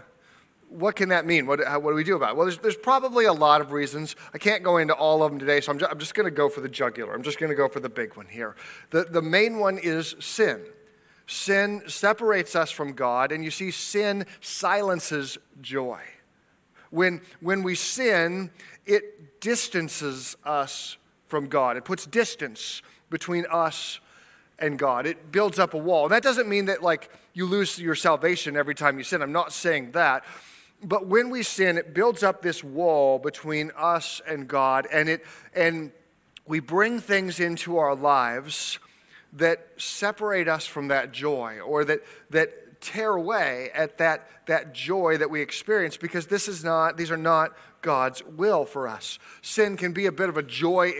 what 0.68 0.94
can 0.94 1.08
that 1.08 1.26
mean? 1.26 1.48
What, 1.48 1.58
how, 1.66 1.80
what 1.80 1.90
do 1.90 1.96
we 1.96 2.04
do 2.04 2.14
about 2.14 2.30
it? 2.30 2.36
Well, 2.36 2.46
there's, 2.46 2.58
there's 2.58 2.76
probably 2.76 3.24
a 3.24 3.32
lot 3.32 3.60
of 3.60 3.72
reasons. 3.72 4.14
I 4.32 4.38
can't 4.38 4.62
go 4.62 4.76
into 4.76 4.94
all 4.94 5.24
of 5.24 5.32
them 5.32 5.40
today, 5.40 5.60
so 5.60 5.72
I'm 5.72 5.80
just, 5.80 5.90
I'm 5.90 5.98
just 5.98 6.14
going 6.14 6.26
to 6.26 6.30
go 6.30 6.48
for 6.48 6.60
the 6.60 6.68
jugular. 6.68 7.12
I'm 7.12 7.24
just 7.24 7.40
going 7.40 7.50
to 7.50 7.56
go 7.56 7.68
for 7.68 7.80
the 7.80 7.88
big 7.88 8.14
one 8.14 8.26
here. 8.28 8.54
The, 8.90 9.02
the 9.02 9.20
main 9.20 9.58
one 9.58 9.78
is 9.78 10.14
sin. 10.20 10.64
Sin 11.26 11.82
separates 11.88 12.54
us 12.54 12.70
from 12.70 12.92
God, 12.92 13.32
and 13.32 13.44
you 13.44 13.50
see, 13.50 13.72
sin 13.72 14.26
silences 14.40 15.38
joy. 15.60 15.98
When, 16.90 17.20
when 17.40 17.64
we 17.64 17.74
sin, 17.74 18.52
it 18.86 19.40
distances 19.40 20.36
us 20.44 20.98
from 21.26 21.48
God. 21.48 21.76
It 21.76 21.84
puts 21.84 22.06
distance 22.06 22.80
between 23.10 23.44
us 23.50 23.98
and 24.58 24.78
God. 24.78 25.06
It 25.06 25.32
builds 25.32 25.58
up 25.58 25.74
a 25.74 25.78
wall. 25.78 26.04
And 26.04 26.12
That 26.12 26.22
doesn't 26.22 26.48
mean 26.48 26.66
that 26.66 26.82
like 26.82 27.10
you 27.32 27.46
lose 27.46 27.78
your 27.78 27.94
salvation 27.94 28.56
every 28.56 28.74
time 28.74 28.98
you 28.98 29.04
sin. 29.04 29.22
I'm 29.22 29.32
not 29.32 29.52
saying 29.52 29.92
that. 29.92 30.24
But 30.82 31.06
when 31.06 31.30
we 31.30 31.42
sin, 31.42 31.78
it 31.78 31.94
builds 31.94 32.22
up 32.22 32.42
this 32.42 32.62
wall 32.62 33.18
between 33.18 33.70
us 33.76 34.20
and 34.26 34.46
God 34.46 34.86
and 34.92 35.08
it 35.08 35.24
and 35.54 35.92
we 36.46 36.60
bring 36.60 37.00
things 37.00 37.40
into 37.40 37.78
our 37.78 37.94
lives 37.94 38.78
that 39.32 39.66
separate 39.78 40.46
us 40.46 40.66
from 40.66 40.88
that 40.88 41.10
joy 41.10 41.58
or 41.60 41.84
that 41.86 42.00
that 42.30 42.64
tear 42.84 43.12
away 43.12 43.70
at 43.74 43.98
that, 43.98 44.28
that 44.46 44.74
joy 44.74 45.16
that 45.16 45.30
we 45.30 45.40
experience 45.40 45.96
because 45.96 46.26
this 46.26 46.46
is 46.48 46.62
not, 46.62 46.96
these 46.96 47.10
are 47.10 47.16
not 47.16 47.52
God's 47.80 48.22
will 48.22 48.64
for 48.64 48.86
us. 48.86 49.18
Sin 49.42 49.76
can 49.76 49.92
be 49.92 50.06
a 50.06 50.12
bit 50.12 50.28
of 50.28 50.36
a 50.36 50.42
joy 50.42 50.92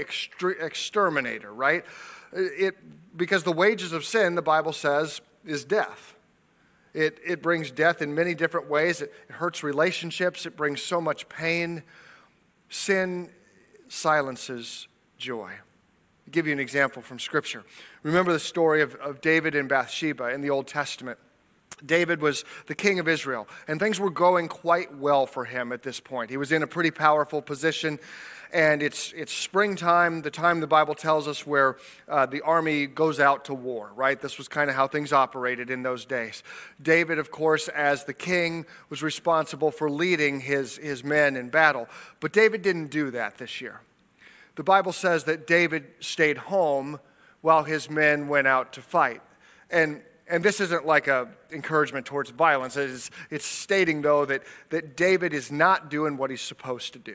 exterminator, 0.61 1.53
right? 1.53 1.85
It, 2.35 3.17
because 3.17 3.45
the 3.45 3.53
wages 3.53 3.93
of 3.93 4.05
sin, 4.05 4.35
the 4.35 4.43
Bible 4.43 4.73
says, 4.73 5.21
is 5.45 5.65
death. 5.65 6.15
It, 6.93 7.19
it 7.27 7.43
brings 7.43 7.71
death 7.71 8.03
in 8.03 8.15
many 8.15 8.35
different 8.35 8.69
ways. 8.69 9.01
It, 9.01 9.13
it 9.29 9.35
hurts 9.35 9.63
relationships. 9.63 10.47
It 10.47 10.57
brings 10.57 10.83
so 10.83 11.01
much 11.01 11.29
pain. 11.29 11.83
Sin 12.69 13.31
silences 13.89 14.89
joy. 15.17 15.51
I'll 15.51 16.31
give 16.31 16.47
you 16.47 16.53
an 16.53 16.61
example 16.61 17.03
from 17.03 17.19
Scripture. 17.19 17.65
Remember 18.03 18.33
the 18.33 18.41
story 18.41 18.83
of, 18.83 18.95
of 18.97 19.21
David 19.21 19.55
and 19.55 19.69
Bathsheba 19.69 20.31
in 20.31 20.41
the 20.41 20.51
Old 20.51 20.67
Testament. 20.67 21.19
David 21.85 22.21
was 22.21 22.45
the 22.67 22.75
king 22.75 22.99
of 22.99 23.09
Israel, 23.09 23.49
and 23.69 23.81
things 23.81 23.99
were 23.99 24.11
going 24.11 24.49
quite 24.49 24.97
well 24.97 25.27
for 25.27 25.45
him 25.45 25.73
at 25.73 25.83
this 25.83 26.01
point. 26.01 26.31
He 26.31 26.37
was 26.37 26.53
in 26.53 26.63
a 26.63 26.67
pretty 26.67 26.91
powerful 26.91 27.43
position, 27.43 27.99
and 28.53 28.83
it's, 28.83 29.13
it's 29.17 29.33
springtime, 29.33 30.23
the 30.23 30.31
time 30.31 30.61
the 30.61 30.67
Bible 30.67 30.95
tells 30.95 31.27
us 31.27 31.47
where 31.47 31.77
uh, 32.09 32.27
the 32.27 32.41
army 32.43 32.87
goes 32.87 33.19
out 33.19 33.47
to 33.47 33.55
war, 33.55 33.91
right? 33.97 34.21
This 34.21 34.39
was 34.39 34.47
kind 34.47 34.71
of 34.71 34.77
how 34.77 34.87
things 34.87 35.13
operated 35.13 35.71
in 35.71 35.83
those 35.83 36.05
days. 36.05 36.43
David, 36.81 37.19
of 37.19 37.31
course, 37.31 37.69
as 37.69 38.05
the 38.05 38.15
king, 38.15 38.67
was 38.91 39.03
responsible 39.03 39.71
for 39.71 39.91
leading 39.91 40.41
his, 40.41 40.77
his 40.77 41.03
men 41.03 41.37
in 41.37 41.49
battle, 41.49 41.89
but 42.21 42.33
David 42.33 42.63
didn't 42.63 42.91
do 42.91 43.11
that 43.11 43.39
this 43.39 43.61
year. 43.61 43.81
The 44.57 44.63
Bible 44.63 44.93
says 44.93 45.25
that 45.25 45.47
David 45.49 45.87
stayed 45.99 46.39
home 46.39 47.01
while 47.41 47.65
his 47.65 47.91
men 47.91 48.29
went 48.29 48.47
out 48.47 48.73
to 48.75 48.81
fight. 48.81 49.21
And 49.69 50.01
and 50.35 50.45
this 50.45 50.59
isn't 50.59 50.85
like 50.85 51.07
a 51.07 51.29
encouragement 51.53 52.07
towards 52.07 52.31
violence. 52.31 52.77
It's, 52.77 53.09
it's 53.31 53.47
stating, 53.47 54.03
though, 54.03 54.25
that, 54.25 54.43
that 54.71 54.97
David 54.97 55.33
is 55.33 55.53
not 55.53 55.91
doing 55.91 56.17
what 56.17 56.29
he's 56.31 56.41
supposed 56.41 56.93
to 56.95 56.99
do. 56.99 57.15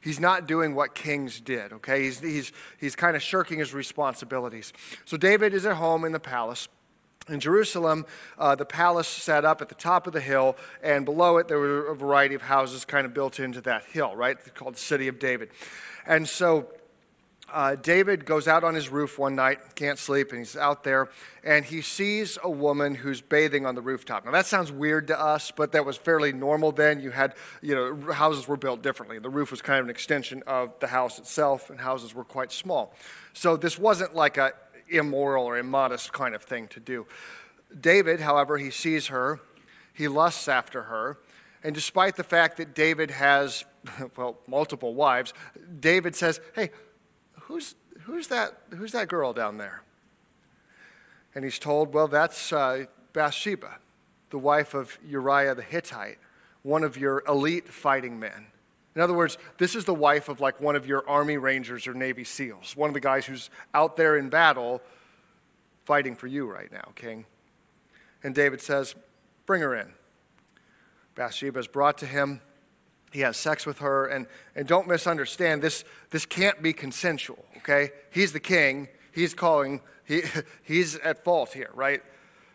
He's 0.00 0.18
not 0.18 0.48
doing 0.48 0.74
what 0.74 0.92
kings 0.92 1.38
did, 1.38 1.72
okay? 1.74 2.02
He's, 2.02 2.18
he's, 2.18 2.52
he's 2.80 2.96
kind 2.96 3.14
of 3.14 3.22
shirking 3.22 3.60
his 3.60 3.72
responsibilities. 3.72 4.72
So 5.04 5.16
David 5.16 5.54
is 5.54 5.64
at 5.64 5.76
home 5.76 6.04
in 6.04 6.10
the 6.10 6.18
palace. 6.18 6.66
In 7.28 7.38
Jerusalem, 7.38 8.04
uh, 8.36 8.56
the 8.56 8.64
palace 8.64 9.06
sat 9.06 9.44
up 9.44 9.62
at 9.62 9.68
the 9.68 9.76
top 9.76 10.08
of 10.08 10.12
the 10.12 10.20
hill, 10.20 10.56
and 10.82 11.04
below 11.04 11.36
it, 11.36 11.46
there 11.46 11.60
were 11.60 11.86
a 11.86 11.94
variety 11.94 12.34
of 12.34 12.42
houses 12.42 12.84
kind 12.84 13.06
of 13.06 13.14
built 13.14 13.38
into 13.38 13.60
that 13.60 13.84
hill, 13.84 14.16
right? 14.16 14.36
It's 14.44 14.50
called 14.58 14.74
the 14.74 14.80
City 14.80 15.06
of 15.06 15.20
David. 15.20 15.50
And 16.04 16.28
so 16.28 16.66
uh, 17.52 17.76
David 17.76 18.24
goes 18.24 18.48
out 18.48 18.64
on 18.64 18.74
his 18.74 18.88
roof 18.88 19.18
one 19.18 19.36
night, 19.36 19.76
can't 19.76 19.98
sleep, 19.98 20.30
and 20.30 20.38
he's 20.38 20.56
out 20.56 20.82
there, 20.82 21.08
and 21.44 21.64
he 21.64 21.80
sees 21.80 22.38
a 22.42 22.50
woman 22.50 22.94
who's 22.94 23.20
bathing 23.20 23.64
on 23.64 23.76
the 23.76 23.80
rooftop. 23.80 24.24
Now, 24.24 24.32
that 24.32 24.46
sounds 24.46 24.72
weird 24.72 25.06
to 25.08 25.20
us, 25.20 25.52
but 25.54 25.70
that 25.72 25.84
was 25.84 25.96
fairly 25.96 26.32
normal 26.32 26.72
then. 26.72 27.00
You 27.00 27.10
had, 27.10 27.34
you 27.62 27.74
know, 27.74 28.12
houses 28.12 28.48
were 28.48 28.56
built 28.56 28.82
differently. 28.82 29.20
The 29.20 29.30
roof 29.30 29.52
was 29.52 29.62
kind 29.62 29.78
of 29.78 29.86
an 29.86 29.90
extension 29.90 30.42
of 30.46 30.78
the 30.80 30.88
house 30.88 31.18
itself, 31.18 31.70
and 31.70 31.78
houses 31.78 32.14
were 32.14 32.24
quite 32.24 32.50
small. 32.50 32.94
So 33.32 33.56
this 33.56 33.78
wasn't 33.78 34.14
like 34.14 34.38
a 34.38 34.52
immoral 34.88 35.44
or 35.44 35.56
immodest 35.56 36.12
kind 36.12 36.34
of 36.34 36.42
thing 36.42 36.68
to 36.68 36.80
do. 36.80 37.06
David, 37.80 38.20
however, 38.20 38.58
he 38.58 38.70
sees 38.70 39.08
her, 39.08 39.40
he 39.92 40.08
lusts 40.08 40.48
after 40.48 40.84
her, 40.84 41.18
and 41.62 41.74
despite 41.74 42.16
the 42.16 42.24
fact 42.24 42.58
that 42.58 42.74
David 42.74 43.10
has, 43.10 43.64
well, 44.16 44.38
multiple 44.46 44.94
wives, 44.94 45.32
David 45.80 46.14
says, 46.14 46.40
Hey, 46.54 46.70
who's, 47.46 47.74
who's, 48.02 48.28
that, 48.28 48.58
who's 48.76 48.92
that 48.92 49.08
girl 49.08 49.32
down 49.32 49.58
there? 49.58 49.82
And 51.34 51.44
he's 51.44 51.58
told, 51.58 51.92
Well, 51.92 52.08
that's 52.08 52.52
uh, 52.52 52.86
Bathsheba, 53.12 53.78
the 54.30 54.38
wife 54.38 54.74
of 54.74 54.98
Uriah 55.06 55.54
the 55.54 55.62
Hittite, 55.62 56.18
one 56.62 56.82
of 56.82 56.96
your 56.96 57.22
elite 57.28 57.68
fighting 57.68 58.18
men. 58.18 58.46
In 58.94 59.02
other 59.02 59.12
words, 59.12 59.36
this 59.58 59.74
is 59.74 59.84
the 59.84 59.94
wife 59.94 60.28
of 60.28 60.40
like 60.40 60.60
one 60.60 60.74
of 60.74 60.86
your 60.86 61.06
Army 61.08 61.36
Rangers 61.36 61.86
or 61.86 61.92
Navy 61.92 62.24
SEALs, 62.24 62.76
one 62.76 62.88
of 62.88 62.94
the 62.94 63.00
guys 63.00 63.26
who's 63.26 63.50
out 63.74 63.96
there 63.96 64.16
in 64.16 64.30
battle 64.30 64.80
fighting 65.84 66.16
for 66.16 66.26
you 66.26 66.50
right 66.50 66.72
now, 66.72 66.92
King. 66.94 67.26
And 68.24 68.34
David 68.34 68.60
says, 68.60 68.94
Bring 69.44 69.60
her 69.60 69.74
in. 69.76 69.92
Bathsheba 71.14 71.58
is 71.60 71.68
brought 71.68 71.98
to 71.98 72.06
him. 72.06 72.40
He 73.16 73.22
has 73.22 73.38
sex 73.38 73.64
with 73.64 73.78
her. 73.78 74.06
And, 74.06 74.26
and 74.54 74.68
don't 74.68 74.86
misunderstand, 74.86 75.62
this, 75.62 75.84
this 76.10 76.26
can't 76.26 76.62
be 76.62 76.74
consensual, 76.74 77.42
okay? 77.56 77.92
He's 78.10 78.34
the 78.34 78.40
king. 78.40 78.88
He's 79.10 79.32
calling, 79.32 79.80
he, 80.04 80.22
he's 80.62 80.96
at 80.96 81.24
fault 81.24 81.54
here, 81.54 81.70
right? 81.72 82.02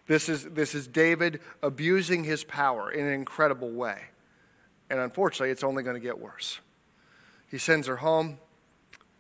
This 0.06 0.30
is, 0.30 0.44
this 0.46 0.76
is 0.76 0.88
David 0.88 1.42
abusing 1.64 2.24
his 2.24 2.44
power 2.44 2.92
in 2.92 3.08
an 3.08 3.14
incredible 3.14 3.72
way. 3.72 4.02
And 4.92 5.00
unfortunately, 5.00 5.50
it's 5.50 5.64
only 5.64 5.82
going 5.82 5.96
to 5.96 6.00
get 6.00 6.20
worse. 6.20 6.60
He 7.50 7.58
sends 7.58 7.88
her 7.88 7.98
home, 7.98 8.38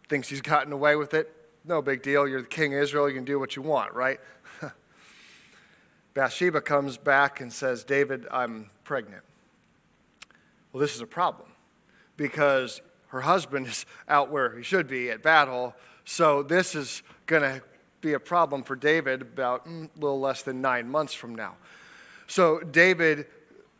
thinks 0.09 0.29
he's 0.29 0.41
gotten 0.41 0.71
away 0.71 0.95
with 0.95 1.15
it. 1.15 1.33
No 1.65 1.81
big 1.81 2.03
deal. 2.03 2.27
You're 2.27 2.43
the 2.43 2.47
king 2.47 2.75
of 2.75 2.83
Israel. 2.83 3.09
You 3.09 3.15
can 3.15 3.25
do 3.25 3.39
what 3.39 3.55
you 3.55 3.63
want, 3.63 3.95
right? 3.95 4.19
Bathsheba 6.13 6.61
comes 6.61 6.97
back 6.97 7.41
and 7.41 7.51
says, 7.51 7.83
David, 7.83 8.27
I'm 8.29 8.69
pregnant. 8.83 9.23
Well, 10.71 10.81
this 10.81 10.95
is 10.95 11.01
a 11.01 11.07
problem 11.07 11.49
because 12.17 12.81
her 13.07 13.21
husband 13.21 13.67
is 13.67 13.85
out 14.07 14.31
where 14.31 14.55
he 14.57 14.63
should 14.63 14.87
be 14.87 15.09
at 15.09 15.23
battle. 15.23 15.75
So 16.05 16.43
this 16.43 16.75
is 16.75 17.03
going 17.25 17.43
to 17.43 17.61
be 18.01 18.13
a 18.13 18.19
problem 18.19 18.63
for 18.63 18.75
David 18.75 19.21
about 19.21 19.67
mm, 19.67 19.89
a 19.95 19.99
little 19.99 20.19
less 20.19 20.41
than 20.41 20.61
nine 20.61 20.89
months 20.89 21.13
from 21.13 21.35
now. 21.35 21.55
So 22.27 22.59
David, 22.59 23.27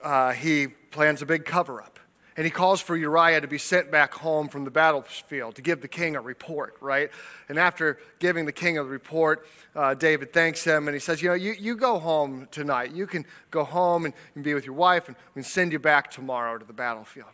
uh, 0.04 0.32
he 0.32 0.68
plans 0.68 1.22
a 1.22 1.26
big 1.26 1.46
cover 1.46 1.82
up. 1.82 2.00
And 2.38 2.46
he 2.46 2.52
calls 2.52 2.80
for 2.80 2.96
Uriah 2.96 3.42
to 3.42 3.48
be 3.48 3.58
sent 3.58 3.92
back 3.92 4.14
home 4.14 4.48
from 4.48 4.64
the 4.64 4.72
battlefield 4.72 5.56
to 5.56 5.62
give 5.62 5.82
the 5.82 5.88
king 5.88 6.16
a 6.16 6.22
report, 6.22 6.76
right? 6.80 7.12
And 7.50 7.60
after 7.60 8.00
giving 8.20 8.46
the 8.46 8.52
king 8.54 8.78
a 8.78 8.84
report, 8.84 9.46
uh, 9.76 9.94
David 9.96 10.32
thanks 10.32 10.64
him 10.64 10.88
and 10.88 10.96
he 10.96 11.00
says, 11.00 11.22
You 11.22 11.30
know, 11.30 11.36
you, 11.36 11.54
you 11.60 11.76
go 11.76 12.00
home 12.00 12.48
tonight. 12.52 12.92
You 12.92 13.06
can 13.06 13.26
go 13.50 13.64
home 13.64 14.06
and, 14.06 14.14
and 14.36 14.44
be 14.44 14.54
with 14.54 14.66
your 14.66 14.76
wife, 14.76 15.08
and 15.08 15.18
we 15.36 15.42
can 15.42 15.50
send 15.50 15.72
you 15.72 15.80
back 15.80 16.10
tomorrow 16.10 16.58
to 16.58 16.66
the 16.66 16.74
battlefield. 16.74 17.30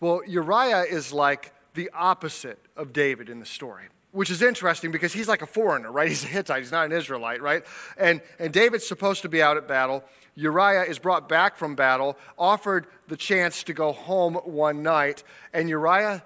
Well, 0.00 0.20
Uriah 0.26 0.82
is 0.82 1.12
like 1.12 1.52
the 1.74 1.90
opposite 1.94 2.58
of 2.76 2.92
David 2.92 3.30
in 3.30 3.40
the 3.40 3.46
story 3.46 3.84
which 4.12 4.30
is 4.30 4.42
interesting 4.42 4.92
because 4.92 5.12
he's 5.12 5.26
like 5.26 5.42
a 5.42 5.46
foreigner, 5.46 5.90
right? 5.90 6.08
He's 6.08 6.22
a 6.22 6.28
Hittite, 6.28 6.60
he's 6.60 6.70
not 6.70 6.86
an 6.86 6.92
Israelite, 6.92 7.42
right? 7.42 7.64
And, 7.96 8.20
and 8.38 8.52
David's 8.52 8.86
supposed 8.86 9.22
to 9.22 9.28
be 9.28 9.42
out 9.42 9.56
at 9.56 9.66
battle. 9.66 10.04
Uriah 10.34 10.84
is 10.84 10.98
brought 10.98 11.28
back 11.28 11.56
from 11.56 11.74
battle, 11.74 12.16
offered 12.38 12.86
the 13.08 13.16
chance 13.16 13.62
to 13.64 13.74
go 13.74 13.92
home 13.92 14.34
one 14.34 14.82
night, 14.82 15.22
and 15.52 15.68
Uriah, 15.68 16.22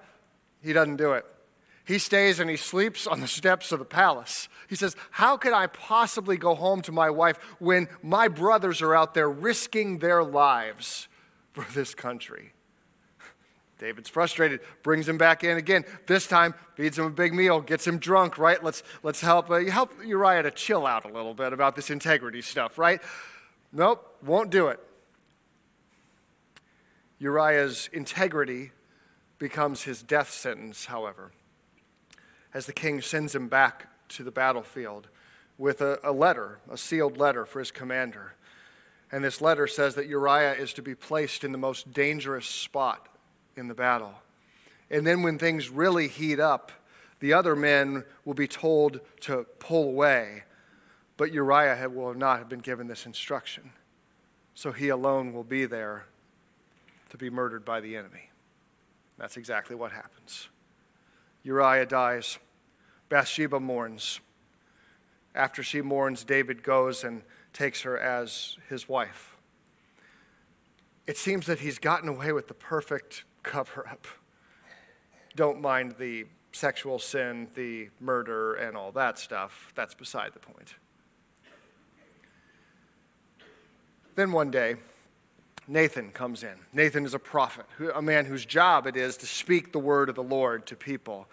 he 0.61 0.73
doesn't 0.73 0.97
do 0.97 1.13
it. 1.13 1.25
He 1.87 1.99
stays 1.99 2.41
and 2.41 2.49
he 2.49 2.57
sleeps 2.57 3.07
on 3.07 3.21
the 3.21 3.29
steps 3.29 3.71
of 3.71 3.79
the 3.79 3.85
palace. 3.85 4.49
He 4.67 4.75
says, 4.75 4.97
How 5.09 5.37
could 5.37 5.53
I 5.53 5.67
possibly 5.67 6.35
go 6.35 6.53
home 6.53 6.81
to 6.81 6.91
my 6.91 7.09
wife 7.09 7.37
when 7.59 7.87
my 8.03 8.27
brothers 8.27 8.81
are 8.81 8.93
out 8.93 9.13
there 9.13 9.29
risking 9.29 9.99
their 9.99 10.21
lives 10.21 11.07
for 11.53 11.65
this 11.73 11.95
country? 11.95 12.51
David's 13.79 14.09
frustrated, 14.09 14.59
brings 14.83 15.07
him 15.07 15.17
back 15.17 15.45
in 15.45 15.55
again. 15.55 15.85
This 16.07 16.27
time, 16.27 16.55
feeds 16.75 16.99
him 16.99 17.05
a 17.05 17.09
big 17.09 17.33
meal, 17.33 17.61
gets 17.61 17.87
him 17.87 17.99
drunk, 17.99 18.37
right? 18.37 18.61
Let's, 18.61 18.83
let's 19.01 19.21
help, 19.21 19.49
uh, 19.49 19.63
help 19.63 19.93
Uriah 20.05 20.43
to 20.43 20.51
chill 20.51 20.85
out 20.85 21.05
a 21.05 21.13
little 21.13 21.33
bit 21.33 21.53
about 21.53 21.77
this 21.77 21.89
integrity 21.89 22.41
stuff, 22.41 22.77
right? 22.77 23.01
Nope, 23.71 24.17
won't 24.23 24.49
do 24.49 24.67
it. 24.67 24.79
Uriah's 27.19 27.89
integrity 27.91 28.71
becomes 29.39 29.83
his 29.83 30.01
death 30.01 30.29
sentence, 30.29 30.85
however, 30.85 31.31
as 32.53 32.65
the 32.65 32.73
king 32.73 33.01
sends 33.01 33.35
him 33.35 33.47
back 33.47 33.87
to 34.09 34.23
the 34.23 34.31
battlefield 34.31 35.07
with 35.57 35.81
a, 35.81 35.99
a 36.03 36.11
letter, 36.11 36.59
a 36.69 36.77
sealed 36.77 37.17
letter 37.17 37.45
for 37.45 37.59
his 37.59 37.71
commander. 37.71 38.33
And 39.11 39.23
this 39.23 39.41
letter 39.41 39.67
says 39.67 39.95
that 39.95 40.07
Uriah 40.07 40.53
is 40.53 40.73
to 40.73 40.81
be 40.81 40.95
placed 40.95 41.43
in 41.43 41.51
the 41.51 41.57
most 41.57 41.93
dangerous 41.93 42.45
spot 42.45 43.07
in 43.55 43.67
the 43.67 43.73
battle. 43.73 44.13
And 44.89 45.05
then 45.05 45.23
when 45.23 45.37
things 45.37 45.69
really 45.69 46.07
heat 46.07 46.39
up, 46.39 46.71
the 47.19 47.33
other 47.33 47.55
men 47.55 48.03
will 48.25 48.33
be 48.33 48.47
told 48.47 48.99
to 49.21 49.45
pull 49.59 49.85
away. 49.85 50.43
But 51.17 51.33
Uriah 51.33 51.89
will 51.89 52.13
not 52.13 52.37
have 52.37 52.47
been 52.47 52.59
given 52.59 52.87
this 52.87 53.05
instruction. 53.05 53.71
So 54.53 54.71
he 54.71 54.89
alone 54.89 55.33
will 55.33 55.43
be 55.43 55.65
there 55.65 56.05
to 57.09 57.17
be 57.17 57.29
murdered 57.29 57.65
by 57.65 57.79
the 57.79 57.95
enemy. 57.95 58.29
That's 59.17 59.37
exactly 59.37 59.75
what 59.75 59.91
happens. 59.91 60.49
Uriah 61.43 61.85
dies. 61.85 62.37
Bathsheba 63.09 63.59
mourns. 63.59 64.19
After 65.33 65.63
she 65.63 65.81
mourns, 65.81 66.23
David 66.23 66.63
goes 66.63 67.03
and 67.03 67.23
takes 67.53 67.81
her 67.81 67.97
as 67.97 68.57
his 68.69 68.87
wife. 68.89 69.37
It 71.05 71.17
seems 71.17 71.45
that 71.45 71.59
he's 71.59 71.79
gotten 71.79 72.09
away 72.09 72.31
with 72.31 72.47
the 72.47 72.53
perfect 72.53 73.23
cover 73.43 73.87
up. 73.87 74.07
Don't 75.35 75.61
mind 75.61 75.95
the 75.97 76.25
sexual 76.51 76.99
sin, 76.99 77.47
the 77.55 77.89
murder, 77.99 78.55
and 78.55 78.75
all 78.75 78.91
that 78.91 79.17
stuff. 79.17 79.71
That's 79.75 79.93
beside 79.93 80.33
the 80.33 80.39
point. 80.39 80.75
Then 84.17 84.31
one 84.31 84.49
day, 84.49 84.77
Nathan 85.67 86.09
comes 86.09 86.41
in. 86.41 86.55
Nathan 86.73 87.05
is 87.05 87.13
a 87.13 87.19
prophet, 87.19 87.67
a 87.93 88.01
man 88.01 88.25
whose 88.25 88.47
job 88.47 88.87
it 88.87 88.97
is 88.97 89.15
to 89.17 89.27
speak 89.27 89.71
the 89.71 89.77
word 89.77 90.09
of 90.09 90.15
the 90.15 90.23
Lord 90.23 90.65
to 90.65 90.75
people. 90.75 91.27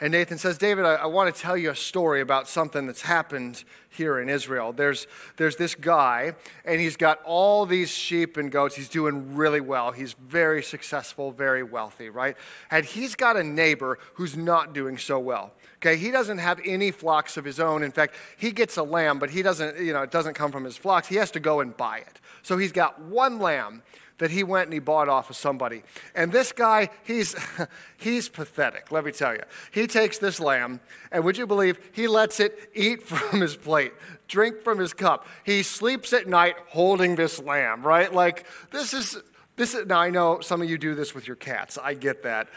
And 0.00 0.12
Nathan 0.12 0.38
says, 0.38 0.58
David, 0.58 0.84
I, 0.84 0.94
I, 0.94 1.06
want 1.06 1.34
to 1.34 1.40
tell 1.40 1.56
you 1.56 1.70
a 1.70 1.76
story 1.76 2.20
about 2.20 2.48
something 2.48 2.86
that's 2.86 3.02
happened 3.02 3.64
here 3.88 4.18
in 4.18 4.28
Israel. 4.28 4.72
There's, 4.72 5.06
there's 5.36 5.56
this 5.56 5.74
guy, 5.74 6.34
and 6.64 6.80
he's 6.80 6.96
got 6.96 7.20
all 7.24 7.64
these 7.64 7.90
sheep 7.90 8.36
and 8.36 8.50
goats. 8.50 8.74
He's 8.74 8.88
doing 8.88 9.34
really 9.34 9.60
well. 9.60 9.92
He's 9.92 10.14
very 10.14 10.62
successful, 10.62 11.30
very 11.30 11.62
wealthy, 11.62 12.10
right? 12.10 12.36
And 12.70 12.84
he's 12.84 13.14
got 13.14 13.36
a 13.36 13.44
neighbor 13.44 13.98
who's 14.14 14.36
not 14.36 14.74
doing 14.74 14.98
so 14.98 15.18
well. 15.18 15.52
Okay, 15.76 15.96
he 15.96 16.10
doesn't 16.10 16.38
have 16.38 16.60
any 16.64 16.90
flocks 16.90 17.36
of 17.36 17.44
his 17.44 17.60
own. 17.60 17.82
In 17.82 17.92
fact, 17.92 18.14
he 18.36 18.50
gets 18.50 18.76
a 18.76 18.82
lamb, 18.82 19.18
but 19.18 19.30
he 19.30 19.42
doesn't, 19.42 19.78
you 19.78 19.92
know, 19.92 20.02
it 20.02 20.10
doesn't 20.10 20.34
come 20.34 20.50
from 20.50 20.64
his 20.64 20.76
flocks. 20.76 21.06
He 21.08 21.16
has 21.16 21.30
to 21.32 21.40
go 21.40 21.60
and 21.60 21.76
buy 21.76 21.98
it. 21.98 22.20
So 22.42 22.58
he's 22.58 22.72
got 22.72 23.00
one 23.00 23.38
lamb 23.38 23.82
that 24.18 24.30
he 24.30 24.44
went 24.44 24.66
and 24.66 24.72
he 24.72 24.78
bought 24.78 25.08
off 25.08 25.28
of 25.30 25.36
somebody. 25.36 25.82
And 26.14 26.30
this 26.30 26.52
guy, 26.52 26.90
he's, 27.04 27.34
he's 27.96 28.28
pathetic, 28.28 28.92
let 28.92 29.04
me 29.04 29.12
tell 29.12 29.32
you. 29.32 29.42
He 29.72 29.86
takes 29.86 30.18
this 30.18 30.38
lamb, 30.38 30.80
and 31.10 31.24
would 31.24 31.36
you 31.36 31.46
believe 31.46 31.78
he 31.92 32.06
lets 32.06 32.40
it 32.40 32.70
eat 32.74 33.02
from 33.06 33.40
his 33.40 33.56
plate, 33.56 33.92
drink 34.28 34.62
from 34.62 34.78
his 34.78 34.92
cup. 34.92 35.26
He 35.44 35.62
sleeps 35.62 36.12
at 36.12 36.28
night 36.28 36.56
holding 36.68 37.16
this 37.16 37.40
lamb, 37.40 37.82
right? 37.82 38.12
Like, 38.12 38.46
this 38.70 38.94
is, 38.94 39.16
this 39.56 39.74
is, 39.74 39.86
now 39.86 40.00
I 40.00 40.10
know 40.10 40.40
some 40.40 40.62
of 40.62 40.70
you 40.70 40.78
do 40.78 40.94
this 40.94 41.14
with 41.14 41.26
your 41.26 41.36
cats, 41.36 41.78
I 41.82 41.94
get 41.94 42.22
that. 42.22 42.48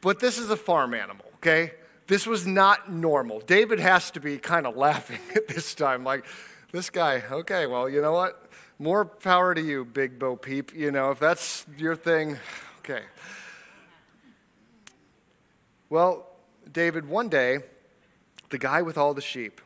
But 0.00 0.20
this 0.20 0.36
is 0.36 0.50
a 0.50 0.56
farm 0.56 0.92
animal, 0.92 1.24
okay? 1.36 1.72
This 2.06 2.26
was 2.26 2.46
not 2.46 2.92
normal. 2.92 3.40
David 3.40 3.80
has 3.80 4.10
to 4.10 4.20
be 4.20 4.36
kind 4.36 4.66
of 4.66 4.76
laughing 4.76 5.20
at 5.34 5.48
this 5.48 5.74
time, 5.74 6.04
like, 6.04 6.24
this 6.72 6.90
guy, 6.90 7.22
okay, 7.30 7.66
well, 7.66 7.88
you 7.88 8.02
know 8.02 8.12
what? 8.12 8.43
More 8.78 9.04
power 9.04 9.54
to 9.54 9.60
you, 9.60 9.84
Big 9.84 10.18
Bo 10.18 10.36
Peep. 10.36 10.74
You 10.74 10.90
know, 10.90 11.10
if 11.10 11.18
that's 11.18 11.66
your 11.76 11.96
thing, 11.96 12.38
okay. 12.78 13.02
Well, 15.88 16.26
David, 16.70 17.08
one 17.08 17.28
day, 17.28 17.58
the 18.50 18.58
guy 18.58 18.82
with 18.82 18.98
all 18.98 19.14
the 19.14 19.20
sheep, 19.20 19.60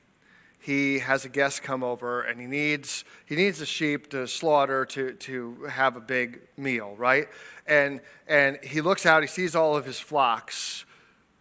he 0.60 0.98
has 0.98 1.24
a 1.24 1.28
guest 1.28 1.62
come 1.62 1.82
over 1.82 2.22
and 2.22 2.40
he 2.40 2.46
needs 2.46 3.04
he 3.24 3.36
needs 3.36 3.60
a 3.60 3.66
sheep 3.66 4.10
to 4.10 4.26
slaughter 4.26 4.84
to, 4.86 5.12
to 5.12 5.64
have 5.70 5.96
a 5.96 6.00
big 6.00 6.40
meal, 6.56 6.94
right? 6.98 7.28
And 7.66 8.00
and 8.26 8.58
he 8.62 8.80
looks 8.80 9.06
out, 9.06 9.22
he 9.22 9.28
sees 9.28 9.54
all 9.54 9.76
of 9.76 9.86
his 9.86 9.98
flocks, 9.98 10.84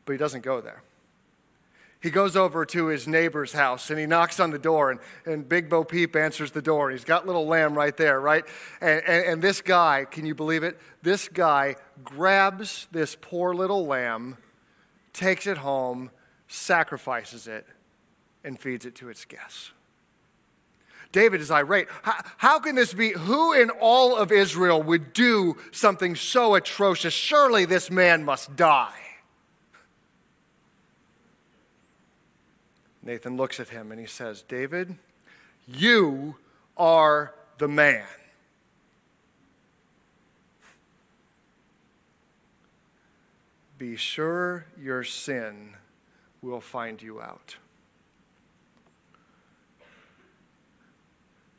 but 0.06 0.13
he 0.13 0.17
doesn't 0.17 0.41
go 0.41 0.62
there 0.62 0.84
he 2.08 2.12
goes 2.12 2.38
over 2.38 2.65
to 2.65 2.86
his 2.86 3.06
neighbor's 3.06 3.52
house 3.52 3.89
and 3.89 4.00
he 4.00 4.06
knocks 4.06 4.39
on 4.39 4.50
the 4.52 4.58
door 4.58 4.91
and, 4.91 5.00
and 5.26 5.50
big 5.50 5.70
bo 5.70 5.84
peep 5.84 6.15
answers 6.15 6.52
the 6.52 6.62
door. 6.62 6.88
And 6.89 6.98
he's 6.98 7.04
got 7.04 7.28
little 7.28 7.46
lamb 7.46 7.74
right 7.74 7.96
there 7.98 8.22
right? 8.22 8.46
And, 8.80 9.02
and, 9.06 9.26
and, 9.26 9.41
this 9.41 9.60
guy 9.60 10.06
can 10.10 10.26
you 10.26 10.34
believe 10.34 10.63
it? 10.63 10.80
This 11.02 11.28
guy 11.28 11.76
grabs 12.06 12.88
this 12.93 13.17
poor 13.20 13.54
little 13.54 13.86
lamb 13.86 14.38
takes 15.12 15.48
it 15.48 15.58
home 15.58 16.10
sacrifices 16.48 17.46
it 17.46 17.65
and 18.41 18.58
feeds 18.58 18.86
it 18.86 18.96
to 18.96 19.10
its 19.10 19.26
guests. 19.26 19.72
David 21.12 21.41
is 21.41 21.52
irate. 21.52 21.89
How, 22.04 22.24
how 22.38 22.60
can 22.60 22.76
this 22.76 22.93
be? 22.93 23.10
Who 23.12 23.52
in 23.52 23.70
all 23.70 24.15
of 24.15 24.32
israel 24.32 24.82
would 24.82 25.12
do 25.12 25.58
something 25.74 26.15
so 26.15 26.56
atrocious? 26.56 27.13
Surely 27.13 27.65
this 27.65 27.91
man 27.91 28.24
must 28.24 28.56
die 28.56 29.07
Nathan 33.08 33.38
looks 33.38 33.62
at 33.62 33.70
him 33.70 33.93
and 33.93 34.02
he 34.02 34.06
says, 34.06 34.41
David, 34.41 34.93
you 35.65 36.36
are 36.76 37.34
the 37.58 37.70
man. 37.70 38.04
Be 43.78 43.96
sure 43.96 44.65
your 44.78 45.06
sin 45.06 45.76
will 46.41 46.60
find 46.60 47.02
you 47.02 47.22
out. 47.22 47.56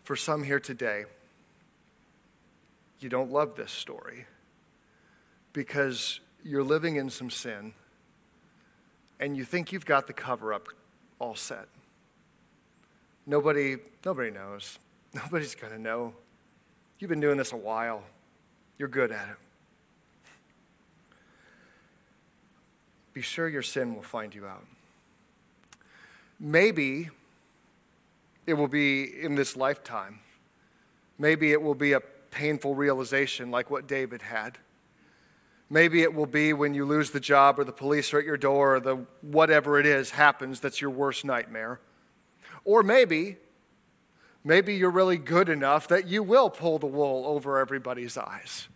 For 0.04 0.16
some 0.16 0.42
here 0.42 0.60
today, 0.60 1.06
you 3.00 3.08
don't 3.08 3.32
love 3.32 3.56
this 3.56 3.72
story 3.72 4.26
because 5.54 6.20
you're 6.44 6.62
living 6.62 6.96
in 6.96 7.08
some 7.08 7.30
sin 7.30 7.72
and 9.18 9.34
you 9.34 9.44
think 9.44 9.72
you've 9.72 9.86
got 9.86 10.06
the 10.06 10.12
cover 10.12 10.52
up 10.52 10.68
all 11.18 11.34
set. 11.34 11.68
Nobody, 13.26 13.76
nobody 14.04 14.30
knows. 14.30 14.78
Nobody's 15.14 15.54
going 15.54 15.72
to 15.72 15.78
know. 15.78 16.14
You've 16.98 17.10
been 17.10 17.20
doing 17.20 17.36
this 17.36 17.52
a 17.52 17.56
while. 17.56 18.02
You're 18.78 18.88
good 18.88 19.12
at 19.12 19.28
it. 19.28 19.36
Be 23.12 23.22
sure 23.22 23.48
your 23.48 23.62
sin 23.62 23.94
will 23.94 24.02
find 24.02 24.34
you 24.34 24.46
out. 24.46 24.64
Maybe 26.38 27.10
it 28.46 28.54
will 28.54 28.68
be 28.68 29.22
in 29.22 29.34
this 29.34 29.56
lifetime. 29.56 30.20
Maybe 31.18 31.52
it 31.52 31.60
will 31.60 31.74
be 31.74 31.92
a 31.92 32.00
painful 32.30 32.74
realization 32.74 33.50
like 33.50 33.70
what 33.70 33.86
David 33.86 34.22
had. 34.22 34.58
Maybe 35.70 36.02
it 36.02 36.14
will 36.14 36.26
be 36.26 36.52
when 36.52 36.72
you 36.72 36.86
lose 36.86 37.10
the 37.10 37.20
job 37.20 37.58
or 37.58 37.64
the 37.64 37.72
police 37.72 38.14
are 38.14 38.18
at 38.18 38.24
your 38.24 38.38
door 38.38 38.76
or 38.76 38.80
the 38.80 38.96
whatever 39.20 39.78
it 39.78 39.84
is 39.84 40.10
happens 40.10 40.60
that's 40.60 40.80
your 40.80 40.90
worst 40.90 41.24
nightmare. 41.24 41.80
Or 42.64 42.82
maybe, 42.82 43.36
maybe 44.44 44.74
you're 44.74 44.90
really 44.90 45.18
good 45.18 45.48
enough 45.48 45.88
that 45.88 46.06
you 46.06 46.22
will 46.22 46.48
pull 46.48 46.78
the 46.78 46.86
wool 46.86 47.24
over 47.26 47.58
everybody's 47.58 48.16
eyes. 48.16 48.68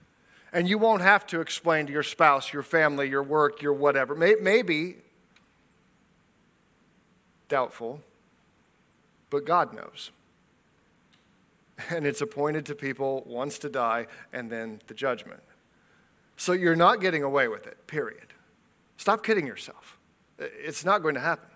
And 0.53 0.69
you 0.69 0.77
won't 0.77 1.01
have 1.01 1.27
to 1.29 1.41
explain 1.41 1.87
to 1.87 1.93
your 1.93 2.03
spouse, 2.03 2.53
your 2.53 2.63
family, 2.63 3.09
your 3.09 3.23
work, 3.23 3.63
your 3.63 3.73
whatever. 3.73 4.15
Maybe, 4.15 4.97
doubtful, 7.49 8.03
but 9.31 9.47
God 9.47 9.73
knows. 9.73 10.11
And 11.89 12.07
it's 12.07 12.21
appointed 12.21 12.67
to 12.67 12.75
people 12.75 13.25
once 13.27 13.59
to 13.61 13.71
die 13.71 14.07
and 14.31 14.51
then 14.51 14.83
the 14.89 14.95
judgment. 14.95 15.41
So 16.37 16.53
you're 16.53 16.77
not 16.77 17.01
getting 17.01 17.23
away 17.23 17.49
with 17.49 17.67
it, 17.67 17.87
period. 17.87 18.33
Stop 18.97 19.25
kidding 19.25 19.47
yourself. 19.47 19.99
It's 20.39 20.85
not 20.85 21.03
going 21.03 21.15
to 21.15 21.21
happen. 21.21 21.49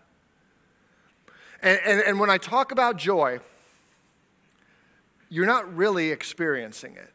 And, 1.62 1.80
and, 1.84 2.00
and 2.00 2.20
when 2.20 2.30
I 2.30 2.38
talk 2.38 2.72
about 2.72 2.96
joy, 2.96 3.40
you're 5.28 5.46
not 5.46 5.74
really 5.74 6.10
experiencing 6.10 6.92
it. 6.96 7.12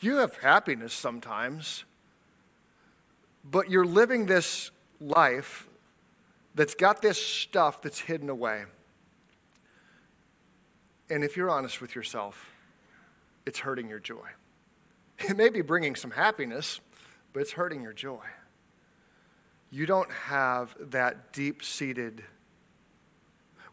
You 0.00 0.16
have 0.16 0.36
happiness 0.36 0.92
sometimes, 0.92 1.84
but 3.44 3.70
you're 3.70 3.86
living 3.86 4.26
this 4.26 4.70
life 5.00 5.68
that's 6.54 6.74
got 6.74 7.02
this 7.02 7.24
stuff 7.24 7.82
that's 7.82 8.00
hidden 8.00 8.28
away. 8.28 8.64
And 11.10 11.24
if 11.24 11.36
you're 11.36 11.50
honest 11.50 11.80
with 11.80 11.94
yourself, 11.94 12.50
it's 13.46 13.60
hurting 13.60 13.88
your 13.88 14.00
joy. 14.00 14.28
It 15.18 15.36
may 15.36 15.48
be 15.48 15.62
bringing 15.62 15.96
some 15.96 16.12
happiness, 16.12 16.80
but 17.32 17.40
it's 17.40 17.52
hurting 17.52 17.82
your 17.82 17.92
joy. 17.92 18.24
You 19.70 19.84
don't 19.84 20.10
have 20.10 20.74
that 20.90 21.32
deep 21.32 21.62
seated. 21.62 22.22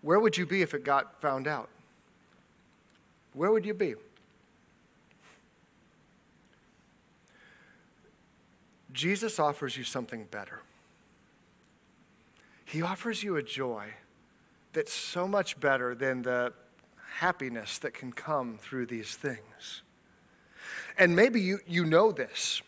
Where 0.02 0.20
would 0.20 0.38
you 0.38 0.46
be 0.46 0.62
if 0.62 0.74
it 0.74 0.84
got 0.84 1.22
found 1.22 1.48
out? 1.48 1.70
Where 3.34 3.52
would 3.52 3.66
you 3.66 3.74
be? 3.74 3.96
Jesus 8.92 9.40
offers 9.40 9.78
you 9.78 9.84
something 9.84 10.26
better. 10.32 10.62
He 12.64 12.82
offers 12.82 13.24
you 13.24 13.36
a 13.36 13.44
joy 13.44 13.94
that's 14.74 14.94
so 14.94 15.28
much 15.28 15.60
better 15.60 15.96
than 15.96 16.22
the 16.22 16.54
happiness 17.18 17.78
that 17.80 17.94
can 17.94 18.12
come 18.12 18.58
through 18.58 18.86
these 18.88 19.16
things. 19.16 19.82
And 20.98 21.16
maybe 21.16 21.42
you, 21.42 21.60
you 21.68 21.86
know 21.86 22.12
this. 22.12 22.62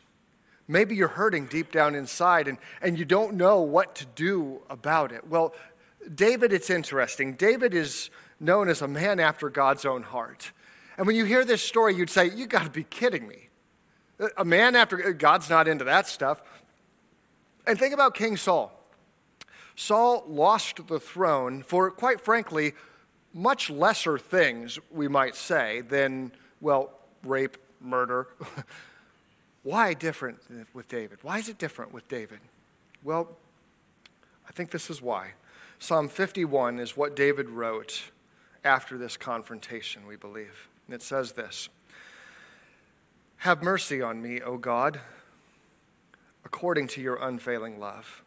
Maybe 0.67 0.96
you're 0.96 1.08
hurting 1.08 1.46
deep 1.46 1.72
down 1.72 1.96
inside 1.96 2.48
and, 2.48 2.58
and 2.82 3.00
you 3.00 3.06
don't 3.06 3.36
know 3.36 3.62
what 3.62 3.96
to 3.96 4.06
do 4.15 4.62
about 4.70 5.12
it. 5.12 5.28
Well, 5.28 5.54
David, 6.13 6.52
it's 6.52 6.70
interesting. 6.70 7.34
David 7.34 7.74
is 7.74 8.10
known 8.39 8.70
as 8.70 8.82
a 8.82 8.88
man 8.88 9.20
after 9.20 9.50
God's 9.50 9.86
own 9.86 10.04
heart. 10.04 10.52
And 10.98 11.08
when 11.08 11.15
you 11.15 11.26
hear 11.26 11.46
this 11.46 11.62
story, 11.62 11.96
you'd 11.96 12.10
say, 12.10 12.30
You 12.30 12.48
got 12.48 12.63
to 12.63 12.70
be 12.70 12.84
kidding 12.84 13.28
me. 13.28 13.50
A 14.36 14.43
man 14.43 14.76
after 14.76 15.13
God's 15.13 15.50
not 15.50 15.67
into 15.67 15.86
that 15.86 16.08
stuff. 16.08 16.41
And 17.65 17.78
think 17.78 17.93
about 17.93 18.15
King 18.15 18.36
Saul. 18.36 18.74
Saul 19.76 20.24
lost 20.28 20.88
the 20.88 21.00
throne 21.00 21.62
for, 21.62 21.91
quite 21.91 22.20
frankly, 22.20 22.74
much 23.34 23.70
lesser 23.70 24.17
things, 24.17 24.80
we 24.89 25.08
might 25.08 25.36
say, 25.36 25.82
than, 25.82 26.32
well, 26.62 26.91
rape, 27.24 27.58
murder. 27.82 28.28
Why 29.63 29.94
different 29.94 30.40
with 30.74 30.88
David? 30.88 31.20
Why 31.22 31.40
is 31.40 31.50
it 31.50 31.58
different 31.58 31.94
with 31.94 32.08
David? 32.08 32.40
Well, 33.04 33.28
I 34.48 34.52
think 34.54 34.72
this 34.72 34.90
is 34.90 35.02
why. 35.02 35.32
Psalm 35.78 36.08
51 36.08 36.80
is 36.80 36.96
what 36.96 37.16
David 37.16 37.50
wrote 37.50 38.12
after 38.63 38.98
this 38.98 39.18
confrontation, 39.18 40.08
we 40.08 40.16
believe. 40.16 40.70
And 40.88 40.96
it 40.96 41.02
says 41.02 41.34
this 41.34 41.70
Have 43.38 43.62
mercy 43.62 44.02
on 44.02 44.22
me, 44.22 44.42
O 44.42 44.58
God, 44.58 45.02
according 46.46 46.88
to 46.90 47.02
your 47.02 47.16
unfailing 47.16 47.80
love. 47.80 48.24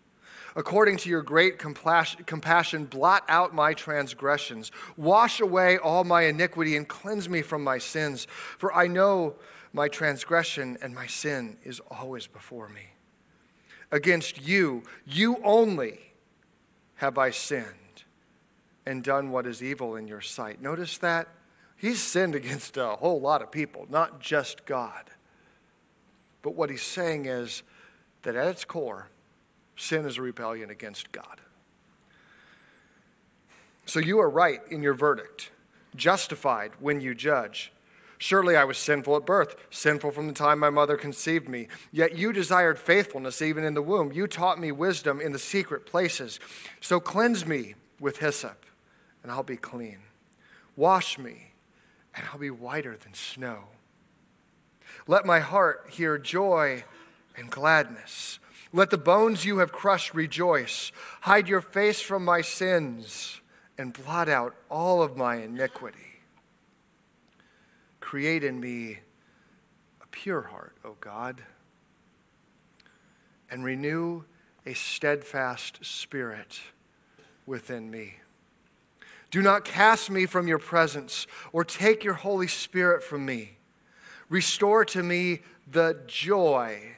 According 0.57 0.97
to 0.99 1.09
your 1.09 1.23
great 1.23 1.59
compassion, 1.59 2.85
blot 2.85 3.25
out 3.29 3.55
my 3.55 3.75
transgressions. 3.75 4.73
Wash 4.97 5.41
away 5.41 5.79
all 5.79 6.05
my 6.05 6.23
iniquity 6.23 6.77
and 6.77 6.89
cleanse 6.89 7.29
me 7.29 7.43
from 7.43 7.63
my 7.63 7.79
sins. 7.79 8.27
For 8.59 8.73
I 8.73 8.87
know 8.87 9.37
my 9.73 9.89
transgression 9.89 10.77
and 10.83 10.95
my 10.95 11.07
sin 11.07 11.57
is 11.63 11.81
always 11.91 12.27
before 12.27 12.69
me. 12.69 12.89
Against 13.93 14.41
you, 14.41 14.83
you 15.07 15.41
only, 15.45 16.01
have 16.97 17.17
I 17.17 17.31
sinned 17.31 17.65
and 18.87 19.03
done 19.03 19.31
what 19.31 19.47
is 19.47 19.63
evil 19.63 19.97
in 19.97 20.07
your 20.07 20.21
sight. 20.21 20.61
Notice 20.61 20.99
that? 20.99 21.29
He's 21.77 22.03
sinned 22.03 22.35
against 22.35 22.77
a 22.77 22.97
whole 22.97 23.21
lot 23.21 23.41
of 23.41 23.51
people, 23.51 23.87
not 23.89 24.21
just 24.21 24.67
God. 24.67 25.11
But 26.43 26.55
what 26.55 26.71
he's 26.71 26.83
saying 26.83 27.27
is 27.27 27.63
that 28.23 28.37
at 28.37 28.49
its 28.49 28.65
core, 28.65 29.09
sin 29.81 30.07
is 30.07 30.19
a 30.19 30.23
rebellion 30.23 30.71
against 30.71 31.13
God. 31.13 31.41
So 33.87 33.99
you 33.99 34.21
are 34.21 34.31
right 34.31 34.61
in 34.71 34.83
your 34.83 34.95
verdict, 34.95 35.51
justified 35.97 36.73
when 36.79 37.01
you 37.01 37.15
judge. 37.15 37.73
Surely 38.19 38.55
I 38.55 38.65
was 38.65 38.77
sinful 38.77 39.17
at 39.17 39.25
birth, 39.25 39.57
sinful 39.71 40.11
from 40.11 40.27
the 40.27 40.35
time 40.35 40.59
my 40.59 40.69
mother 40.69 40.97
conceived 40.97 41.49
me. 41.49 41.69
Yet 41.91 42.17
you 42.17 42.33
desired 42.33 42.79
faithfulness 42.79 43.41
even 43.41 43.65
in 43.65 43.73
the 43.73 43.81
womb. 43.81 44.13
You 44.13 44.27
taught 44.27 44.61
me 44.61 44.71
wisdom 44.73 45.21
in 45.21 45.33
the 45.33 45.39
secret 45.39 45.87
places. 45.87 46.39
So 46.81 47.01
cleanse 47.01 47.47
me 47.47 47.77
with 47.99 48.19
hyssop, 48.19 48.67
and 49.23 49.33
I'll 49.33 49.43
be 49.43 49.57
clean. 49.57 50.01
Wash 50.77 51.19
me, 51.19 51.53
and 52.15 52.27
I'll 52.31 52.39
be 52.39 52.51
whiter 52.51 52.97
than 52.97 53.15
snow. 53.15 53.65
Let 55.07 55.25
my 55.25 55.41
heart 55.41 55.87
hear 55.91 56.19
joy 56.19 56.85
and 57.37 57.51
gladness. 57.51 58.40
Let 58.73 58.91
the 58.91 58.99
bones 58.99 59.45
you 59.45 59.59
have 59.59 59.73
crushed 59.73 60.15
rejoice. 60.15 60.93
Hide 61.23 61.49
your 61.49 61.61
face 61.61 62.01
from 62.01 62.25
my 62.25 62.41
sins 62.41 63.41
and 63.77 63.93
blot 63.93 64.29
out 64.29 64.55
all 64.71 65.03
of 65.03 65.17
my 65.17 65.37
iniquity. 65.37 66.21
Create 67.99 68.45
in 68.45 68.61
me 68.61 68.99
a 70.03 70.07
pure 70.09 70.43
heart, 70.43 70.77
O 70.85 70.97
God, 71.01 71.43
and 73.51 73.65
renew 73.65 74.25
a 74.65 74.75
steadfast 74.75 75.85
spirit 75.85 76.61
within 77.47 77.91
me. 77.91 78.17
Do 79.31 79.43
not 79.43 79.65
cast 79.65 80.11
me 80.11 80.27
from 80.27 80.47
your 80.47 80.59
presence 80.59 81.27
or 81.53 81.65
take 81.65 82.05
your 82.05 82.15
Holy 82.15 82.49
Spirit 82.49 83.03
from 83.03 83.25
me. 83.25 83.57
Restore 84.29 84.85
to 84.87 85.03
me 85.03 85.41
the 85.71 86.01
joy 86.07 86.97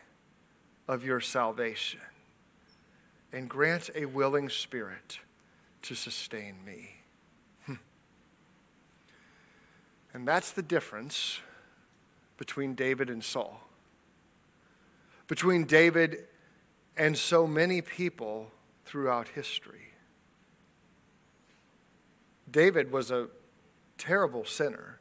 of 0.92 1.04
your 1.04 1.20
salvation 1.20 2.00
and 3.32 3.48
grant 3.48 3.88
a 3.94 4.04
willing 4.04 4.50
spirit 4.50 5.20
to 5.80 5.94
sustain 5.94 6.54
me. 6.66 6.90
Hmm. 7.64 7.74
And 10.12 10.28
that's 10.28 10.52
the 10.52 10.62
difference 10.62 11.40
between 12.36 12.74
David 12.74 13.08
and 13.08 13.24
Saul. 13.24 13.62
Between 15.28 15.64
David 15.64 16.26
and 16.94 17.16
so 17.16 17.46
many 17.46 17.80
people 17.80 18.50
throughout 18.84 19.28
history. 19.28 19.94
David 22.50 22.92
was 22.92 23.10
a 23.10 23.28
terrible 23.96 24.44
sinner 24.44 24.98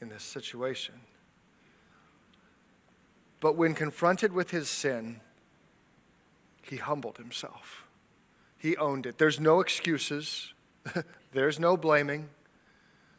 in 0.00 0.10
this 0.10 0.22
situation. 0.22 0.94
But 3.44 3.56
when 3.56 3.74
confronted 3.74 4.32
with 4.32 4.52
his 4.52 4.70
sin, 4.70 5.20
he 6.64 6.76
humbled 6.76 7.18
himself. 7.18 7.84
He 8.56 8.76
owned 8.76 9.06
it. 9.06 9.18
There's 9.18 9.38
no 9.38 9.60
excuses, 9.60 10.52
there's 11.32 11.58
no 11.58 11.76
blaming. 11.76 12.30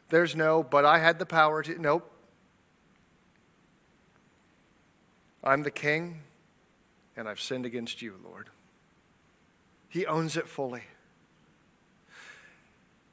There's 0.08 0.36
no, 0.36 0.62
but 0.62 0.84
I 0.84 0.98
had 0.98 1.18
the 1.18 1.26
power 1.26 1.62
to. 1.62 1.80
Nope. 1.80 2.10
I'm 5.42 5.62
the 5.62 5.70
king, 5.70 6.22
and 7.16 7.28
I've 7.28 7.40
sinned 7.40 7.66
against 7.66 8.02
you, 8.02 8.14
Lord. 8.24 8.50
He 9.88 10.06
owns 10.06 10.36
it 10.36 10.48
fully. 10.48 10.82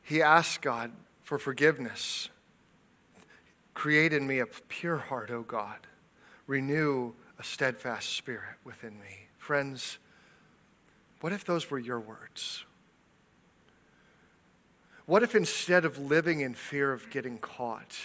He 0.03 0.21
asks 0.21 0.57
God 0.57 0.91
for 1.23 1.37
forgiveness. 1.37 2.29
Create 3.73 4.13
in 4.13 4.27
me 4.27 4.39
a 4.39 4.45
pure 4.45 4.97
heart, 4.97 5.31
O 5.31 5.41
God. 5.41 5.87
Renew 6.45 7.13
a 7.39 7.43
steadfast 7.43 8.09
spirit 8.09 8.57
within 8.63 8.99
me. 8.99 9.27
Friends, 9.37 9.97
what 11.23 11.31
if 11.31 11.45
those 11.45 11.71
were 11.71 11.79
your 11.79 12.01
words? 12.01 12.65
What 15.05 15.23
if 15.23 15.35
instead 15.35 15.85
of 15.85 15.97
living 15.97 16.41
in 16.41 16.53
fear 16.53 16.91
of 16.91 17.09
getting 17.09 17.37
caught, 17.37 17.97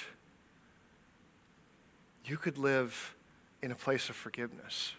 you 2.25 2.37
could 2.37 2.59
live 2.59 3.17
in 3.61 3.73
a 3.73 3.75
place 3.75 4.09
of 4.09 4.15
forgiveness? 4.15 4.93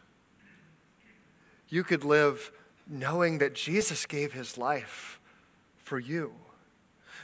You 1.70 1.86
could 1.86 2.04
live 2.04 2.52
knowing 2.86 3.38
that 3.38 3.56
Jesus 3.56 4.06
gave 4.06 4.34
his 4.34 4.58
life 4.58 5.22
for 5.78 5.98
you, 5.98 6.34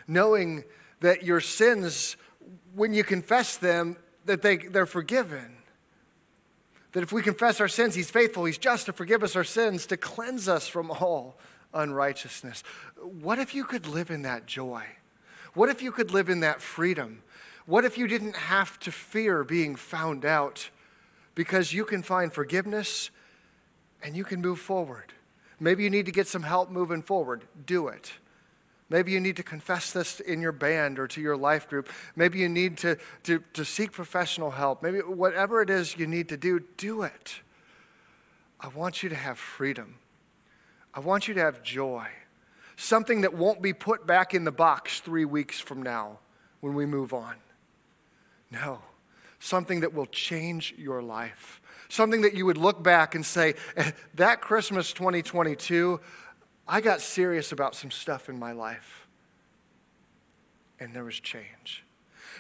knowing 0.08 0.63
that 1.01 1.23
your 1.23 1.41
sins, 1.41 2.15
when 2.73 2.93
you 2.93 3.03
confess 3.03 3.58
them, 3.58 3.97
that 4.23 4.41
they, 4.41 4.55
they're 4.55 4.86
forgiven. 4.86 5.58
That 6.95 7.03
if 7.03 7.12
we 7.12 7.21
confess 7.21 7.60
our 7.60 7.67
sins, 7.67 7.93
he's 7.93 8.10
faithful, 8.10 8.45
he's 8.45 8.58
just 8.58 8.86
to 8.86 8.93
forgive 8.93 9.21
us 9.21 9.36
our 9.36 9.43
sins, 9.43 9.86
to 9.88 9.97
cleanse 9.97 10.47
us 10.47 10.65
from 10.65 10.89
all 10.89 11.36
unrighteousness. 11.73 12.63
What 13.19 13.38
if 13.38 13.53
you 13.53 13.65
could 13.65 13.86
live 13.86 14.10
in 14.10 14.21
that 14.21 14.45
joy? 14.45 14.86
What 15.55 15.67
if 15.67 15.81
you 15.81 15.91
could 15.91 16.12
live 16.12 16.29
in 16.29 16.39
that 16.39 16.62
freedom? 16.62 17.21
What 17.65 17.84
if 17.84 17.97
you 17.97 18.08
didn't 18.08 18.38
have 18.38 18.79
to 18.79 18.93
fear 18.93 19.43
being 19.43 19.75
found 19.75 20.23
out 20.23 20.69
because 21.36 21.73
you 21.73 21.84
can 21.84 22.01
find 22.01 22.31
forgiveness 22.31 23.10
and 24.01 24.15
you 24.15 24.23
can 24.23 24.39
move 24.39 24.62
forward? 24.62 25.12
Maybe 25.60 25.84
you 25.84 25.89
need 25.89 26.05
to 26.05 26.13
get 26.13 26.27
some 26.27 26.43
help 26.43 26.69
moving 26.71 27.01
forward. 27.01 27.43
Do 27.65 27.89
it. 27.89 28.13
Maybe 28.89 29.12
you 29.12 29.19
need 29.19 29.38
to 29.38 29.43
confess 29.43 29.91
this 29.91 30.19
in 30.19 30.41
your 30.41 30.52
band 30.52 31.00
or 31.00 31.08
to 31.08 31.21
your 31.21 31.36
life 31.36 31.67
group. 31.67 31.89
Maybe 32.15 32.39
you 32.39 32.50
need 32.50 32.78
to, 32.80 32.98
to, 33.24 33.43
to 33.54 33.65
seek 33.65 33.91
professional 33.91 34.52
help. 34.52 34.84
Maybe 34.84 35.00
whatever 35.00 35.62
it 35.62 35.69
is 35.69 35.98
you 35.98 36.06
need 36.06 36.30
to 36.30 36.38
do, 36.38 36.60
do 36.78 37.02
it. 37.02 37.41
I 38.60 38.67
want 38.69 39.02
you 39.02 39.10
to 39.10 39.15
have 39.15 39.39
freedom. 39.39 39.95
I 40.93 41.00
want 41.00 41.28
you 41.28 41.34
to 41.34 41.41
have 41.41 41.63
joy. 41.63 42.08
Something 42.78 43.21
that 43.21 43.34
won't 43.34 43.62
be 43.62 43.74
put 43.74 44.06
back 44.06 44.34
in 44.34 44.43
the 44.43 44.52
box 44.52 45.00
three 45.00 45.26
weeks 45.26 45.60
from 45.60 45.82
now 45.82 46.19
when 46.62 46.74
we 46.74 46.86
move 46.86 47.13
on. 47.13 47.36
No, 48.52 48.80
something 49.39 49.80
that 49.82 49.93
will 49.93 50.06
change 50.06 50.74
your 50.78 51.02
life. 51.02 51.62
Something 51.89 52.21
that 52.21 52.34
you 52.34 52.45
would 52.45 52.58
look 52.58 52.82
back 52.82 53.15
and 53.15 53.26
say, 53.26 53.56
eh, 53.78 53.91
that 54.15 54.41
Christmas 54.41 54.91
2022, 54.93 56.00
I 56.67 56.82
got 56.82 57.01
serious 57.01 57.51
about 57.51 57.75
some 57.75 57.91
stuff 57.91 58.30
in 58.30 58.39
my 58.39 58.51
life. 58.51 59.08
And 60.80 60.93
there 60.93 61.04
was 61.04 61.19
change. 61.19 61.84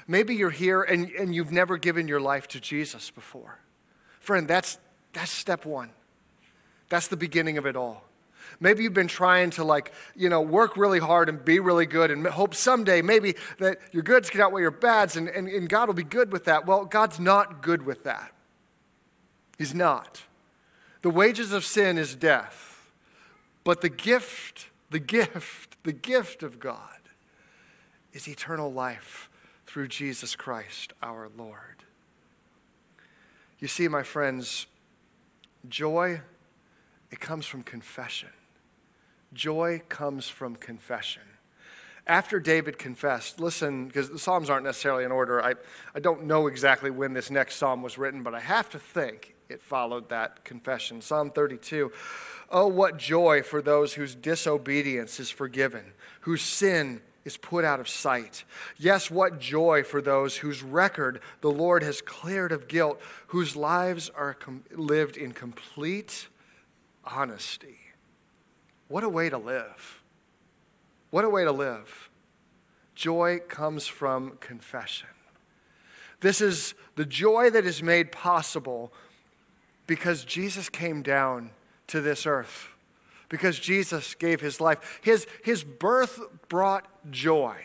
Maybe 0.07 0.35
you're 0.35 0.49
here 0.49 0.81
and, 0.81 1.09
and 1.11 1.33
you've 1.33 1.51
never 1.51 1.77
given 1.77 2.07
your 2.07 2.19
life 2.19 2.47
to 2.49 2.59
Jesus 2.59 3.11
before. 3.11 3.59
Friend, 4.19 4.47
that's, 4.47 4.77
that's 5.13 5.31
step 5.31 5.65
one. 5.65 5.91
That's 6.89 7.07
the 7.07 7.17
beginning 7.17 7.57
of 7.57 7.65
it 7.65 7.75
all. 7.75 8.03
Maybe 8.59 8.83
you've 8.83 8.93
been 8.93 9.07
trying 9.07 9.49
to 9.51 9.63
like, 9.63 9.91
you 10.15 10.29
know, 10.29 10.41
work 10.41 10.77
really 10.77 10.99
hard 10.99 11.29
and 11.29 11.43
be 11.43 11.59
really 11.59 11.85
good 11.85 12.11
and 12.11 12.25
hope 12.27 12.53
someday 12.53 13.01
maybe 13.01 13.35
that 13.59 13.79
your 13.91 14.03
goods 14.03 14.29
can 14.29 14.41
outweigh 14.41 14.61
your 14.61 14.71
bads 14.71 15.17
and, 15.17 15.27
and, 15.27 15.47
and 15.47 15.67
God 15.67 15.87
will 15.87 15.95
be 15.95 16.03
good 16.03 16.31
with 16.31 16.45
that. 16.45 16.65
Well, 16.65 16.85
God's 16.85 17.19
not 17.19 17.61
good 17.61 17.85
with 17.85 18.03
that. 18.03 18.31
He's 19.57 19.73
not. 19.73 20.23
The 21.01 21.09
wages 21.09 21.51
of 21.51 21.65
sin 21.65 21.97
is 21.97 22.15
death. 22.15 22.74
But 23.65 23.81
the 23.81 23.89
gift, 23.89 24.69
the 24.91 24.99
gift, 24.99 25.83
the 25.83 25.91
gift 25.91 26.43
of 26.43 26.59
God 26.61 27.01
is 28.13 28.29
eternal 28.29 28.71
life 28.71 29.29
through 29.65 29.89
Jesus 29.89 30.37
Christ 30.37 30.93
our 31.03 31.29
Lord. 31.35 31.83
You 33.59 33.67
see, 33.67 33.87
my 33.87 34.03
friends, 34.03 34.67
joy, 35.67 36.21
it 37.11 37.19
comes 37.19 37.45
from 37.47 37.63
confession. 37.63 38.29
Joy 39.33 39.81
comes 39.89 40.29
from 40.29 40.55
confession. 40.55 41.23
After 42.05 42.39
David 42.39 42.77
confessed, 42.77 43.39
listen, 43.39 43.87
because 43.87 44.11
the 44.11 44.19
Psalms 44.19 44.47
aren't 44.47 44.65
necessarily 44.65 45.05
in 45.05 45.11
order. 45.11 45.43
I, 45.43 45.55
I 45.95 45.99
don't 45.99 46.25
know 46.25 46.45
exactly 46.45 46.91
when 46.91 47.13
this 47.13 47.31
next 47.31 47.55
psalm 47.55 47.81
was 47.81 47.97
written, 47.97 48.21
but 48.21 48.35
I 48.35 48.41
have 48.41 48.69
to 48.69 48.79
think 48.79 49.33
it 49.49 49.63
followed 49.63 50.09
that 50.09 50.45
confession. 50.45 51.01
Psalm 51.01 51.31
32 51.31 51.91
Oh, 52.57 52.67
what 52.67 52.95
joy 52.95 53.41
for 53.41 53.61
those 53.61 53.95
whose 53.95 54.15
disobedience 54.15 55.19
is 55.19 55.29
forgiven, 55.29 55.91
whose 56.21 56.41
sin 56.41 57.01
is 57.25 57.35
put 57.35 57.65
out 57.65 57.81
of 57.81 57.89
sight. 57.89 58.45
Yes, 58.77 59.11
what 59.11 59.41
joy 59.41 59.83
for 59.83 60.01
those 60.01 60.37
whose 60.37 60.63
record 60.63 61.19
the 61.41 61.51
Lord 61.51 61.83
has 61.83 61.99
cleared 61.99 62.53
of 62.53 62.69
guilt, 62.69 63.01
whose 63.27 63.57
lives 63.57 64.09
are 64.09 64.33
com- 64.33 64.63
lived 64.71 65.17
in 65.17 65.33
complete 65.33 66.29
honesty. 67.03 67.77
What 68.87 69.03
a 69.03 69.09
way 69.09 69.29
to 69.29 69.37
live! 69.37 70.01
What 71.09 71.25
a 71.25 71.29
way 71.29 71.43
to 71.43 71.51
live. 71.51 72.09
Joy 72.95 73.39
comes 73.49 73.85
from 73.85 74.37
confession. 74.39 75.09
This 76.21 76.39
is 76.39 76.73
the 76.95 77.05
joy 77.05 77.49
that 77.49 77.65
is 77.65 77.83
made 77.83 78.13
possible 78.13 78.93
because 79.87 80.23
Jesus 80.23 80.69
came 80.69 81.01
down 81.01 81.51
to 81.87 82.01
this 82.01 82.25
earth, 82.25 82.67
because 83.29 83.59
Jesus 83.59 84.15
gave 84.15 84.41
his 84.41 84.59
life. 84.61 84.99
His, 85.03 85.27
his 85.43 85.63
birth 85.63 86.19
brought 86.49 86.87
joy. 87.11 87.55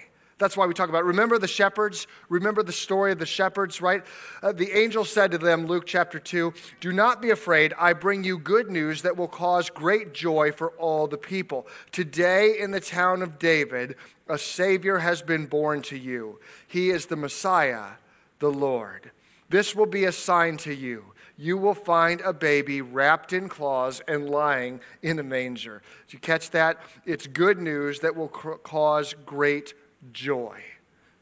That's 0.40 0.56
why 0.56 0.66
we 0.66 0.72
talk 0.72 0.88
about. 0.88 1.00
It. 1.00 1.04
Remember 1.04 1.38
the 1.38 1.46
shepherds? 1.46 2.06
Remember 2.30 2.62
the 2.62 2.72
story 2.72 3.12
of 3.12 3.18
the 3.18 3.26
shepherds, 3.26 3.82
right? 3.82 4.02
Uh, 4.42 4.52
the 4.52 4.72
angel 4.72 5.04
said 5.04 5.32
to 5.32 5.38
them, 5.38 5.66
Luke 5.66 5.84
chapter 5.86 6.18
2, 6.18 6.54
Do 6.80 6.92
not 6.92 7.20
be 7.20 7.28
afraid. 7.28 7.74
I 7.78 7.92
bring 7.92 8.24
you 8.24 8.38
good 8.38 8.70
news 8.70 9.02
that 9.02 9.18
will 9.18 9.28
cause 9.28 9.68
great 9.68 10.14
joy 10.14 10.50
for 10.50 10.70
all 10.72 11.06
the 11.06 11.18
people. 11.18 11.66
Today 11.92 12.58
in 12.58 12.70
the 12.70 12.80
town 12.80 13.20
of 13.20 13.38
David, 13.38 13.96
a 14.28 14.38
Savior 14.38 14.98
has 14.98 15.20
been 15.20 15.44
born 15.44 15.82
to 15.82 15.98
you. 15.98 16.40
He 16.66 16.88
is 16.88 17.04
the 17.06 17.16
Messiah, 17.16 17.92
the 18.38 18.50
Lord. 18.50 19.10
This 19.50 19.76
will 19.76 19.86
be 19.86 20.04
a 20.04 20.12
sign 20.12 20.56
to 20.58 20.74
you 20.74 21.04
you 21.40 21.56
will 21.56 21.74
find 21.74 22.20
a 22.20 22.34
baby 22.34 22.82
wrapped 22.82 23.32
in 23.32 23.48
cloths 23.48 24.02
and 24.06 24.28
lying 24.28 24.78
in 25.00 25.18
a 25.18 25.22
manger. 25.22 25.80
Did 26.06 26.12
you 26.12 26.18
catch 26.18 26.50
that? 26.50 26.76
It's 27.06 27.26
good 27.26 27.58
news 27.58 28.00
that 28.00 28.14
will 28.14 28.28
cause 28.28 29.14
great 29.24 29.72
joy. 30.12 30.62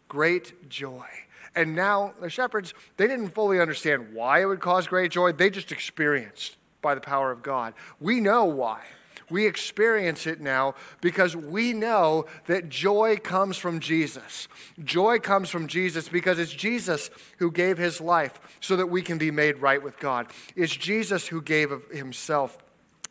Great 0.09 0.69
joy. 0.69 1.07
And 1.55 1.77
now 1.77 2.15
the 2.21 2.29
shepherds, 2.29 2.75
they 2.97 3.07
didn't 3.07 3.29
fully 3.29 3.61
understand 3.61 4.13
why 4.13 4.43
it 4.43 4.47
would 4.47 4.59
cause 4.59 4.89
great 4.89 5.13
joy. 5.13 5.31
They 5.31 5.51
just 5.51 5.71
experienced 5.71 6.57
by 6.83 6.97
the 6.97 7.01
power 7.01 7.31
of 7.31 7.45
God. 7.45 7.75
We 8.01 8.21
know 8.21 8.45
why. 8.45 8.83
We 9.31 9.47
experience 9.47 10.27
it 10.27 10.41
now 10.41 10.75
because 11.01 11.37
we 11.37 11.73
know 11.73 12.27
that 12.47 12.69
joy 12.69 13.17
comes 13.17 13.57
from 13.57 13.81
Jesus. 13.81 14.49
Joy 14.83 15.19
comes 15.19 15.51
from 15.51 15.67
Jesus 15.67 16.09
because 16.09 16.39
it's 16.39 16.53
Jesus 16.53 17.11
who 17.39 17.51
gave 17.51 17.77
his 17.77 18.01
life 18.01 18.41
so 18.61 18.77
that 18.77 18.87
we 18.87 19.03
can 19.03 19.19
be 19.19 19.31
made 19.31 19.59
right 19.59 19.83
with 19.83 19.99
God. 19.99 20.29
It's 20.57 20.75
Jesus 20.75 21.27
who 21.27 21.43
gave 21.43 21.71
of 21.71 21.85
himself 21.91 22.57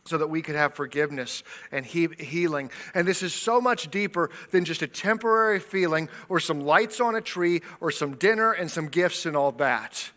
so 0.05 0.17
that 0.17 0.29
we 0.29 0.41
could 0.41 0.55
have 0.55 0.73
forgiveness 0.73 1.43
and 1.71 1.85
he- 1.85 2.07
healing. 2.17 2.71
And 2.93 3.07
this 3.07 3.21
is 3.21 3.33
so 3.33 3.59
much 3.59 3.91
deeper 3.91 4.29
than 4.51 4.65
just 4.65 4.81
a 4.81 4.87
temporary 4.87 5.59
feeling 5.59 6.09
or 6.29 6.39
some 6.39 6.61
lights 6.61 6.99
on 6.99 7.15
a 7.15 7.21
tree 7.21 7.61
or 7.81 7.91
some 7.91 8.15
dinner 8.15 8.53
and 8.53 8.71
some 8.71 8.87
gifts 8.87 9.25
and 9.25 9.35
all 9.35 9.51
that. 9.53 10.11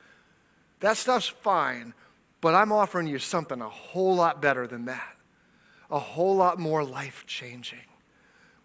That 0.78 0.96
stuff's 0.96 1.26
fine, 1.26 1.92
but 2.40 2.54
I'm 2.54 2.72
offering 2.72 3.08
you 3.08 3.18
something 3.18 3.60
a 3.60 3.68
whole 3.68 4.14
lot 4.14 4.40
better 4.40 4.66
than 4.66 4.86
that 4.86 5.16
a 5.90 5.98
whole 5.98 6.36
lot 6.36 6.58
more 6.58 6.84
life 6.84 7.24
changing. 7.26 7.80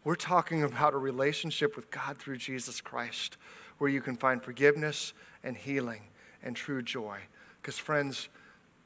We're 0.04 0.16
talking 0.16 0.64
about 0.64 0.94
a 0.94 0.98
relationship 0.98 1.76
with 1.76 1.90
God 1.90 2.18
through 2.18 2.38
Jesus 2.38 2.82
Christ 2.82 3.38
where 3.80 3.90
you 3.90 4.02
can 4.02 4.16
find 4.16 4.42
forgiveness 4.44 5.14
and 5.44 5.58
healing 5.58 6.04
and 6.44 6.56
true 6.56 6.82
joy. 6.82 7.20
Because, 7.62 7.80
friends, 7.80 8.30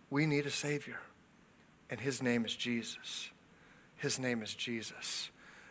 we 0.09 0.25
need 0.25 0.45
a 0.45 0.51
Savior, 0.51 1.01
and 1.89 1.99
His 1.99 2.23
name 2.23 2.45
is 2.45 2.55
Jesus. 2.55 3.29
His 3.97 4.17
name 4.17 4.41
is 4.41 4.53
Jesus. 4.55 5.29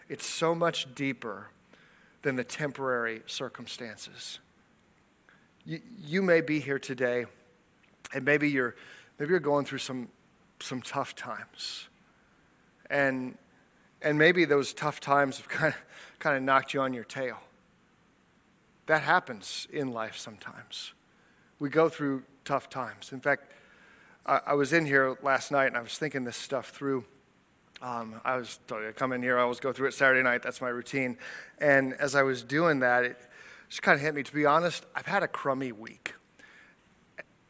It's 0.09 0.27
so 0.27 0.55
much 0.55 0.95
deeper 0.95 1.49
than 2.23 2.37
the 2.37 2.45
temporary 2.45 3.23
circumstances. 3.27 4.39
You, 5.65 5.81
you 5.99 6.23
may 6.23 6.43
be 6.43 6.61
here 6.61 6.79
today, 6.79 7.25
and 8.13 8.25
maybe 8.25 8.51
you're, 8.51 8.75
maybe 9.19 9.31
you're 9.31 9.41
going 9.41 9.65
through 9.65 9.79
some, 9.79 10.09
some 10.61 10.83
tough 10.83 11.15
times 11.15 11.89
and, 12.91 13.37
and 14.03 14.19
maybe 14.19 14.45
those 14.45 14.73
tough 14.73 15.01
times 15.01 15.39
have 15.39 15.49
kind 15.49 15.75
of, 15.75 15.81
kind 16.19 16.37
of 16.37 16.43
knocked 16.43 16.75
you 16.75 16.81
on 16.81 16.93
your 16.93 17.05
tail. 17.05 17.39
That 18.87 19.03
happens 19.03 19.67
in 19.73 19.93
life 19.93 20.17
sometimes. 20.17 20.95
We 21.59 21.69
go 21.69 21.89
through 21.89 22.23
tough 22.45 22.71
times. 22.71 23.13
In 23.13 23.21
fact, 23.21 23.53
I, 24.25 24.41
I 24.47 24.55
was 24.55 24.73
in 24.73 24.87
here 24.87 25.17
last 25.23 25.51
night 25.53 25.67
and 25.67 25.77
I 25.77 25.83
was 25.83 25.99
thinking 25.99 26.25
this 26.25 26.37
stuff 26.37 26.71
through. 26.71 27.05
Um, 27.81 28.21
I 28.25 28.37
was 28.37 28.59
I 28.73 28.91
come 28.97 29.13
in 29.13 29.23
here, 29.23 29.39
I 29.39 29.43
always 29.43 29.61
go 29.61 29.73
through 29.73 29.89
it 29.89 29.95
Saturday 29.95 30.23
night. 30.23 30.43
That's 30.43 30.61
my 30.61 30.69
routine. 30.69 31.17
And 31.59 31.95
as 31.95 32.15
I 32.15 32.23
was 32.23 32.43
doing 32.43 32.81
that, 32.81 33.05
it 33.05 33.17
just 33.69 33.83
kind 33.83 33.95
of 33.95 34.01
hit 34.01 34.15
me. 34.15 34.23
To 34.23 34.35
be 34.35 34.47
honest, 34.47 34.85
I've 34.95 35.07
had 35.07 35.23
a 35.23 35.29
crummy 35.29 35.73
week 35.73 36.15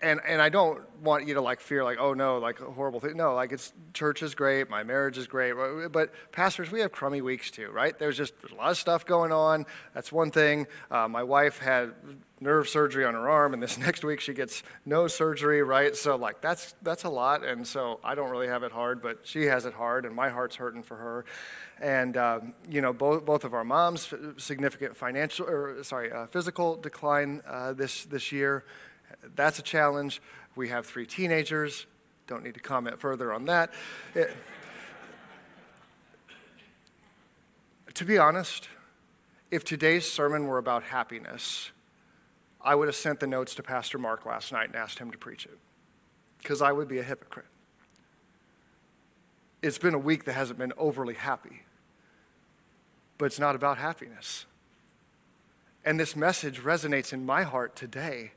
and 0.00 0.20
and 0.26 0.40
I 0.40 0.48
don't 0.48 0.80
want 1.02 1.26
you 1.26 1.34
to 1.34 1.40
like 1.40 1.61
fear 1.61 1.82
like 1.84 1.98
oh 2.00 2.14
no 2.14 2.38
like 2.38 2.61
a 2.61 2.70
horrible 2.70 3.00
thing 3.00 3.16
no 3.16 3.34
like 3.34 3.52
it's 3.52 3.72
church 3.94 4.22
is 4.22 4.34
great 4.34 4.68
my 4.68 4.82
marriage 4.82 5.18
is 5.18 5.26
great 5.26 5.54
but 5.92 6.12
pastors 6.32 6.70
we 6.70 6.80
have 6.80 6.92
crummy 6.92 7.20
weeks 7.20 7.50
too 7.50 7.70
right? 7.70 7.98
There's 7.98 8.16
just 8.16 8.40
there's 8.40 8.52
a 8.52 8.56
lot 8.56 8.70
of 8.70 8.78
stuff 8.78 9.06
going 9.06 9.32
on. 9.32 9.66
That's 9.94 10.12
one 10.12 10.30
thing. 10.30 10.66
Uh, 10.90 11.08
my 11.08 11.22
wife 11.22 11.58
had 11.58 11.94
nerve 12.40 12.68
surgery 12.68 13.04
on 13.04 13.14
her 13.14 13.28
arm 13.28 13.52
and 13.52 13.62
this 13.62 13.78
next 13.87 14.04
week 14.04 14.20
she 14.20 14.32
gets 14.32 14.62
no 14.84 15.08
surgery 15.08 15.62
right? 15.62 15.96
So 15.96 16.16
like 16.16 16.40
that's 16.40 16.74
that's 16.82 17.04
a 17.04 17.11
lot 17.11 17.44
and 17.44 17.66
so 17.66 18.00
I 18.04 18.14
don't 18.14 18.30
really 18.30 18.48
have 18.48 18.62
it 18.62 18.72
hard 18.72 19.02
but 19.02 19.20
she 19.24 19.44
has 19.44 19.64
it 19.66 19.74
hard 19.74 20.04
and 20.04 20.14
my 20.14 20.28
heart's 20.28 20.56
hurting 20.56 20.82
for 20.82 20.96
her. 20.96 21.24
And 21.80 22.16
um, 22.16 22.54
you 22.68 22.80
know 22.80 22.92
both 22.92 23.24
both 23.24 23.44
of 23.44 23.54
our 23.54 23.64
moms 23.64 24.12
significant 24.37 24.96
financial 24.96 25.46
or 25.46 25.82
sorry 25.82 26.12
uh, 26.12 26.26
physical 26.26 26.76
decline 26.76 27.42
uh, 27.46 27.72
this 27.72 28.04
this 28.04 28.32
year 28.32 28.64
that's 29.35 29.59
a 29.59 29.62
challenge. 29.62 30.21
We 30.57 30.68
have 30.68 30.87
three 30.87 31.07
teenagers. 31.07 31.87
Don't 32.27 32.44
need 32.44 32.55
to 32.55 32.61
comment 32.61 32.99
further 32.99 33.33
on 33.33 33.47
that. 33.47 33.73
It, 34.14 34.37
to 37.94 38.05
be 38.05 38.18
honest, 38.18 38.68
if 39.51 39.64
today's 39.64 40.11
sermon 40.11 40.47
were 40.47 40.59
about 40.59 40.85
happiness, 40.85 41.71
I 42.61 42.75
would 42.75 42.88
have 42.88 42.97
sent 42.97 43.21
the 43.21 43.27
notes 43.27 43.55
to 43.57 43.62
Pastor 43.62 43.99
Mark 43.99 44.27
last 44.27 44.53
night 44.53 44.66
and 44.66 44.77
asked 44.77 44.99
him 44.99 45.11
to 45.11 45.18
preach 45.18 45.47
it 45.47 45.59
because 46.38 46.61
I 46.61 46.73
would 46.73 46.88
be 46.88 46.99
a 46.99 47.03
hypocrite. 47.03 47.47
It's 49.62 49.79
been 49.79 49.94
a 49.94 49.99
week 49.99 50.25
that 50.25 50.35
hasn't 50.35 50.59
been 50.59 50.73
overly 50.77 51.14
happy, 51.14 51.62
but 53.16 53.27
it's 53.27 53.40
not 53.40 53.57
about 53.57 53.79
happiness. 53.79 54.47
And 55.85 55.99
this 55.99 56.14
message 56.14 56.61
resonates 56.61 57.12
in 57.12 57.25
my 57.25 57.42
heart 57.42 57.75
today 57.75 58.33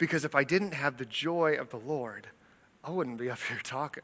because 0.00 0.24
if 0.24 0.34
I 0.34 0.44
didn't 0.44 0.72
have 0.72 0.96
the 0.96 1.04
joy 1.04 1.56
of 1.56 1.68
the 1.68 1.76
Lord, 1.76 2.26
I 2.82 2.90
wouldn't 2.90 3.18
be 3.18 3.30
up 3.30 3.38
here 3.38 3.60
talking. 3.62 4.02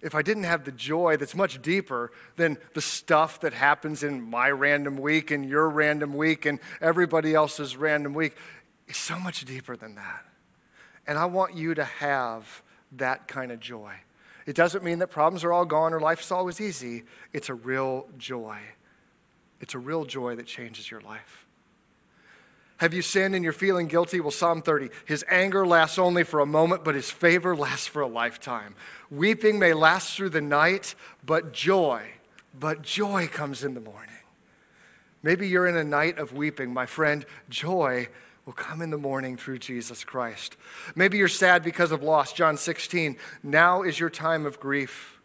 If 0.00 0.14
I 0.14 0.22
didn't 0.22 0.44
have 0.44 0.64
the 0.64 0.70
joy 0.70 1.16
that's 1.16 1.34
much 1.34 1.60
deeper 1.60 2.12
than 2.36 2.56
the 2.74 2.80
stuff 2.80 3.40
that 3.40 3.52
happens 3.52 4.04
in 4.04 4.22
my 4.22 4.48
random 4.48 4.96
week 4.96 5.32
and 5.32 5.44
your 5.44 5.68
random 5.68 6.14
week 6.14 6.46
and 6.46 6.60
everybody 6.80 7.34
else's 7.34 7.76
random 7.76 8.14
week, 8.14 8.36
it's 8.86 8.98
so 8.98 9.18
much 9.18 9.44
deeper 9.44 9.76
than 9.76 9.96
that. 9.96 10.24
And 11.04 11.18
I 11.18 11.24
want 11.24 11.56
you 11.56 11.74
to 11.74 11.84
have 11.84 12.62
that 12.92 13.26
kind 13.26 13.50
of 13.50 13.58
joy. 13.58 13.94
It 14.46 14.54
doesn't 14.54 14.84
mean 14.84 15.00
that 15.00 15.08
problems 15.08 15.42
are 15.42 15.52
all 15.52 15.64
gone 15.64 15.92
or 15.92 16.00
life's 16.00 16.30
always 16.30 16.60
easy. 16.60 17.02
It's 17.32 17.48
a 17.48 17.54
real 17.54 18.06
joy. 18.18 18.58
It's 19.60 19.74
a 19.74 19.78
real 19.80 20.04
joy 20.04 20.36
that 20.36 20.46
changes 20.46 20.88
your 20.88 21.00
life. 21.00 21.41
Have 22.82 22.92
you 22.92 23.02
sinned 23.02 23.36
and 23.36 23.44
you're 23.44 23.52
feeling 23.52 23.86
guilty? 23.86 24.18
Well, 24.18 24.32
Psalm 24.32 24.60
30. 24.60 24.90
His 25.04 25.24
anger 25.28 25.64
lasts 25.64 26.00
only 26.00 26.24
for 26.24 26.40
a 26.40 26.46
moment, 26.46 26.82
but 26.82 26.96
his 26.96 27.12
favor 27.12 27.54
lasts 27.66 27.86
for 27.86 28.02
a 28.02 28.08
lifetime. 28.08 28.74
Weeping 29.08 29.60
may 29.60 29.72
last 29.72 30.16
through 30.16 30.30
the 30.30 30.40
night, 30.40 30.96
but 31.24 31.52
joy, 31.52 32.02
but 32.58 32.82
joy 32.82 33.28
comes 33.28 33.62
in 33.62 33.74
the 33.74 33.80
morning. 33.80 34.16
Maybe 35.22 35.46
you're 35.46 35.68
in 35.68 35.76
a 35.76 35.84
night 35.84 36.18
of 36.18 36.32
weeping. 36.32 36.74
My 36.74 36.86
friend, 36.86 37.24
joy 37.48 38.08
will 38.46 38.52
come 38.52 38.82
in 38.82 38.90
the 38.90 38.98
morning 38.98 39.36
through 39.36 39.58
Jesus 39.58 40.02
Christ. 40.02 40.56
Maybe 40.96 41.18
you're 41.18 41.28
sad 41.28 41.62
because 41.62 41.92
of 41.92 42.02
loss. 42.02 42.32
John 42.32 42.56
16. 42.56 43.16
Now 43.44 43.82
is 43.82 44.00
your 44.00 44.10
time 44.10 44.44
of 44.44 44.58
grief. 44.58 45.20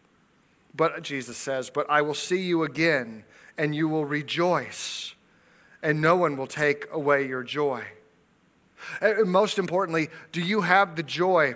But 0.76 1.02
Jesus 1.02 1.36
says, 1.36 1.70
But 1.70 1.90
I 1.90 2.02
will 2.02 2.14
see 2.14 2.40
you 2.40 2.62
again, 2.62 3.24
and 3.56 3.74
you 3.74 3.88
will 3.88 4.04
rejoice 4.04 5.16
and 5.82 6.00
no 6.00 6.16
one 6.16 6.36
will 6.36 6.46
take 6.46 6.86
away 6.92 7.26
your 7.26 7.42
joy. 7.42 7.84
And 9.00 9.30
most 9.30 9.58
importantly, 9.58 10.08
do 10.32 10.40
you 10.40 10.62
have 10.62 10.96
the 10.96 11.02
joy 11.02 11.54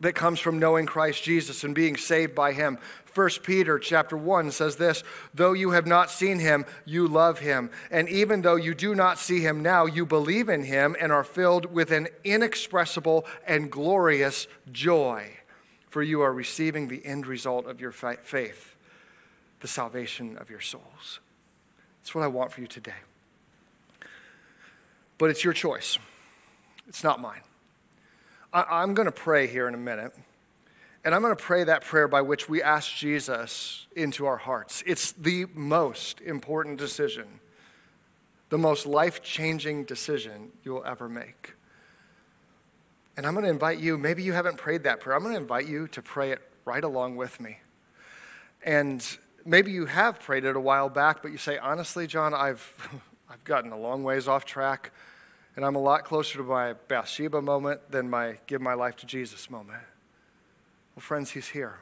that 0.00 0.14
comes 0.14 0.40
from 0.40 0.58
knowing 0.58 0.86
Christ 0.86 1.22
Jesus 1.22 1.64
and 1.64 1.74
being 1.74 1.96
saved 1.96 2.34
by 2.34 2.52
him? 2.52 2.78
1 3.14 3.30
Peter 3.44 3.78
chapter 3.78 4.16
1 4.16 4.50
says 4.50 4.76
this, 4.76 5.04
though 5.32 5.52
you 5.52 5.70
have 5.70 5.86
not 5.86 6.10
seen 6.10 6.40
him, 6.40 6.64
you 6.84 7.06
love 7.06 7.38
him. 7.38 7.70
And 7.90 8.08
even 8.08 8.42
though 8.42 8.56
you 8.56 8.74
do 8.74 8.94
not 8.94 9.18
see 9.18 9.40
him 9.40 9.62
now, 9.62 9.86
you 9.86 10.04
believe 10.04 10.48
in 10.48 10.64
him 10.64 10.96
and 11.00 11.12
are 11.12 11.22
filled 11.22 11.66
with 11.66 11.92
an 11.92 12.08
inexpressible 12.24 13.24
and 13.46 13.70
glorious 13.70 14.48
joy, 14.72 15.30
for 15.88 16.02
you 16.02 16.22
are 16.22 16.32
receiving 16.32 16.88
the 16.88 17.06
end 17.06 17.26
result 17.26 17.66
of 17.66 17.80
your 17.80 17.92
faith, 17.92 18.74
the 19.60 19.68
salvation 19.68 20.36
of 20.38 20.50
your 20.50 20.60
souls. 20.60 21.20
That's 22.02 22.16
what 22.16 22.24
I 22.24 22.28
want 22.28 22.50
for 22.52 22.60
you 22.60 22.66
today 22.66 22.94
but 25.24 25.30
it's 25.30 25.42
your 25.42 25.54
choice. 25.54 25.98
It's 26.86 27.02
not 27.02 27.18
mine. 27.18 27.40
I, 28.52 28.82
am 28.82 28.92
going 28.92 29.06
to 29.06 29.10
pray 29.10 29.46
here 29.46 29.66
in 29.66 29.72
a 29.72 29.78
minute, 29.78 30.12
and 31.02 31.14
I'm 31.14 31.22
going 31.22 31.34
to 31.34 31.42
pray 31.42 31.64
that 31.64 31.82
prayer 31.82 32.08
by 32.08 32.20
which 32.20 32.46
we 32.46 32.62
ask 32.62 32.94
Jesus 32.94 33.86
into 33.96 34.26
our 34.26 34.36
hearts. 34.36 34.82
It's 34.86 35.12
the 35.12 35.46
most 35.54 36.20
important 36.20 36.78
decision, 36.78 37.40
the 38.50 38.58
most 38.58 38.84
life 38.84 39.22
changing 39.22 39.84
decision 39.84 40.50
you'll 40.62 40.84
ever 40.84 41.08
make. 41.08 41.54
And 43.16 43.24
I'm 43.24 43.32
going 43.32 43.44
to 43.44 43.50
invite 43.50 43.78
you, 43.78 43.96
maybe 43.96 44.22
you 44.22 44.34
haven't 44.34 44.58
prayed 44.58 44.82
that 44.82 45.00
prayer, 45.00 45.16
I'm 45.16 45.22
going 45.22 45.36
to 45.36 45.40
invite 45.40 45.66
you 45.66 45.88
to 45.88 46.02
pray 46.02 46.32
it 46.32 46.42
right 46.66 46.84
along 46.84 47.16
with 47.16 47.40
me. 47.40 47.60
And 48.62 49.02
maybe 49.46 49.72
you 49.72 49.86
have 49.86 50.20
prayed 50.20 50.44
it 50.44 50.54
a 50.54 50.60
while 50.60 50.90
back, 50.90 51.22
but 51.22 51.32
you 51.32 51.38
say, 51.38 51.56
honestly, 51.56 52.06
John, 52.06 52.34
I've. 52.34 53.00
I've 53.34 53.42
gotten 53.42 53.72
a 53.72 53.76
long 53.76 54.04
ways 54.04 54.28
off 54.28 54.44
track, 54.44 54.92
and 55.56 55.64
I'm 55.64 55.76
a 55.76 55.80
lot 55.80 56.04
closer 56.04 56.38
to 56.38 56.44
my 56.44 56.72
Bathsheba 56.88 57.40
moment 57.40 57.90
than 57.90 58.10
my 58.10 58.38
give 58.46 58.60
my 58.60 58.74
life 58.74 58.96
to 58.96 59.06
Jesus 59.06 59.48
moment. 59.50 59.82
Well, 60.94 61.02
friends, 61.02 61.30
He's 61.30 61.48
here. 61.48 61.78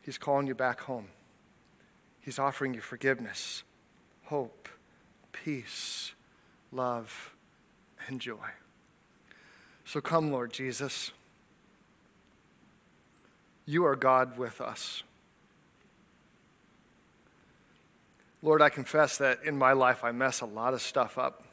He's 0.00 0.18
calling 0.18 0.46
you 0.46 0.54
back 0.54 0.80
home. 0.80 1.08
He's 2.20 2.38
offering 2.38 2.74
you 2.74 2.80
forgiveness, 2.80 3.62
hope, 4.24 4.68
peace, 5.32 6.12
love, 6.70 7.34
and 8.06 8.20
joy. 8.20 8.50
So 9.84 10.00
come, 10.00 10.32
Lord 10.32 10.52
Jesus. 10.52 11.12
You 13.66 13.84
are 13.84 13.96
God 13.96 14.38
with 14.38 14.60
us. 14.60 15.02
Lord, 18.42 18.60
I 18.60 18.70
confess 18.70 19.18
that 19.18 19.44
in 19.44 19.56
my 19.56 19.72
life 19.72 20.02
I 20.02 20.10
mess 20.10 20.40
a 20.40 20.46
lot 20.46 20.74
of 20.74 20.82
stuff 20.82 21.16
up. 21.16 21.44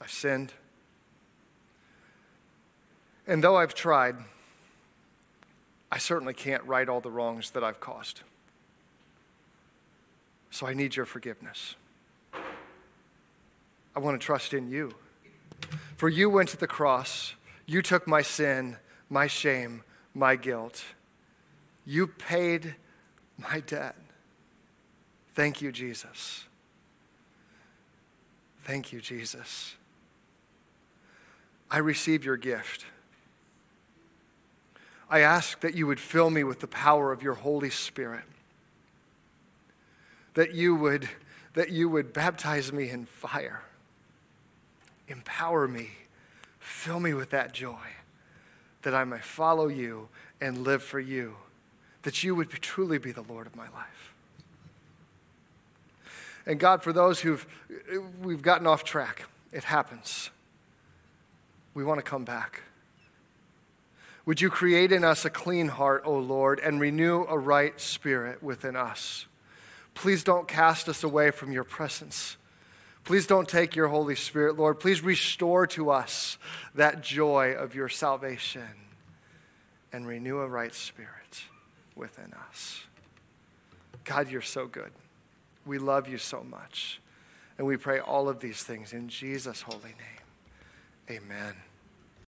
I've 0.00 0.10
sinned. 0.10 0.52
And 3.26 3.42
though 3.42 3.56
I've 3.56 3.74
tried, 3.74 4.16
I 5.90 5.98
certainly 5.98 6.34
can't 6.34 6.62
right 6.64 6.88
all 6.88 7.00
the 7.00 7.10
wrongs 7.10 7.50
that 7.52 7.64
I've 7.64 7.80
caused. 7.80 8.20
So 10.50 10.66
I 10.66 10.74
need 10.74 10.96
your 10.96 11.06
forgiveness. 11.06 11.76
I 13.96 14.00
want 14.00 14.20
to 14.20 14.24
trust 14.24 14.52
in 14.54 14.68
you. 14.68 14.94
For 15.96 16.08
you 16.08 16.28
went 16.28 16.48
to 16.50 16.56
the 16.56 16.66
cross, 16.66 17.34
you 17.66 17.80
took 17.80 18.06
my 18.06 18.22
sin, 18.22 18.76
my 19.08 19.26
shame, 19.26 19.82
my 20.14 20.36
guilt. 20.36 20.84
You 21.86 22.06
paid 22.06 22.74
my 23.38 23.60
debt. 23.60 23.96
Thank 25.34 25.62
you, 25.62 25.72
Jesus. 25.72 26.44
Thank 28.62 28.92
you, 28.92 29.00
Jesus. 29.00 29.76
I 31.74 31.78
receive 31.78 32.24
your 32.24 32.36
gift. 32.36 32.84
I 35.10 35.22
ask 35.22 35.58
that 35.58 35.74
you 35.74 35.88
would 35.88 35.98
fill 35.98 36.30
me 36.30 36.44
with 36.44 36.60
the 36.60 36.68
power 36.68 37.10
of 37.10 37.20
your 37.20 37.34
Holy 37.34 37.68
Spirit. 37.68 38.22
That 40.34 40.54
you 40.54 40.76
would, 40.76 41.08
that 41.54 41.70
you 41.70 41.88
would 41.88 42.12
baptize 42.12 42.72
me 42.72 42.90
in 42.90 43.06
fire. 43.06 43.62
Empower 45.08 45.66
me. 45.66 45.88
Fill 46.60 47.00
me 47.00 47.12
with 47.12 47.30
that 47.30 47.52
joy. 47.52 47.88
That 48.82 48.94
I 48.94 49.02
may 49.02 49.18
follow 49.18 49.66
you 49.66 50.08
and 50.40 50.58
live 50.58 50.80
for 50.80 51.00
you. 51.00 51.34
That 52.02 52.22
you 52.22 52.36
would 52.36 52.50
truly 52.50 52.98
be 52.98 53.10
the 53.10 53.22
Lord 53.22 53.48
of 53.48 53.56
my 53.56 53.68
life. 53.70 54.14
And 56.46 56.60
God, 56.60 56.84
for 56.84 56.92
those 56.92 57.18
who've 57.18 57.44
we've 58.22 58.42
gotten 58.42 58.68
off 58.68 58.84
track, 58.84 59.24
it 59.50 59.64
happens. 59.64 60.30
We 61.74 61.84
want 61.84 61.98
to 61.98 62.08
come 62.08 62.24
back. 62.24 62.62
Would 64.26 64.40
you 64.40 64.48
create 64.48 64.90
in 64.92 65.04
us 65.04 65.24
a 65.24 65.30
clean 65.30 65.68
heart, 65.68 66.02
O 66.06 66.16
Lord, 66.16 66.58
and 66.60 66.80
renew 66.80 67.24
a 67.28 67.38
right 67.38 67.78
spirit 67.78 68.42
within 68.42 68.76
us? 68.76 69.26
Please 69.92 70.24
don't 70.24 70.48
cast 70.48 70.88
us 70.88 71.04
away 71.04 71.30
from 71.30 71.52
your 71.52 71.64
presence. 71.64 72.36
Please 73.04 73.26
don't 73.26 73.46
take 73.46 73.76
your 73.76 73.88
Holy 73.88 74.14
Spirit, 74.14 74.56
Lord. 74.56 74.80
Please 74.80 75.02
restore 75.02 75.66
to 75.68 75.90
us 75.90 76.38
that 76.74 77.02
joy 77.02 77.52
of 77.52 77.74
your 77.74 77.88
salvation. 77.88 78.62
and 79.92 80.08
renew 80.08 80.38
a 80.40 80.48
right 80.48 80.74
spirit 80.74 81.44
within 81.94 82.34
us. 82.48 82.80
God, 84.04 84.28
you're 84.28 84.42
so 84.42 84.66
good. 84.66 84.90
We 85.64 85.78
love 85.78 86.08
you 86.08 86.18
so 86.18 86.42
much. 86.42 87.00
And 87.58 87.66
we 87.66 87.76
pray 87.76 88.00
all 88.00 88.28
of 88.28 88.40
these 88.40 88.64
things 88.64 88.92
in 88.92 89.08
Jesus' 89.08 89.62
holy 89.62 89.84
name. 89.84 90.13
Amen. 91.10 91.54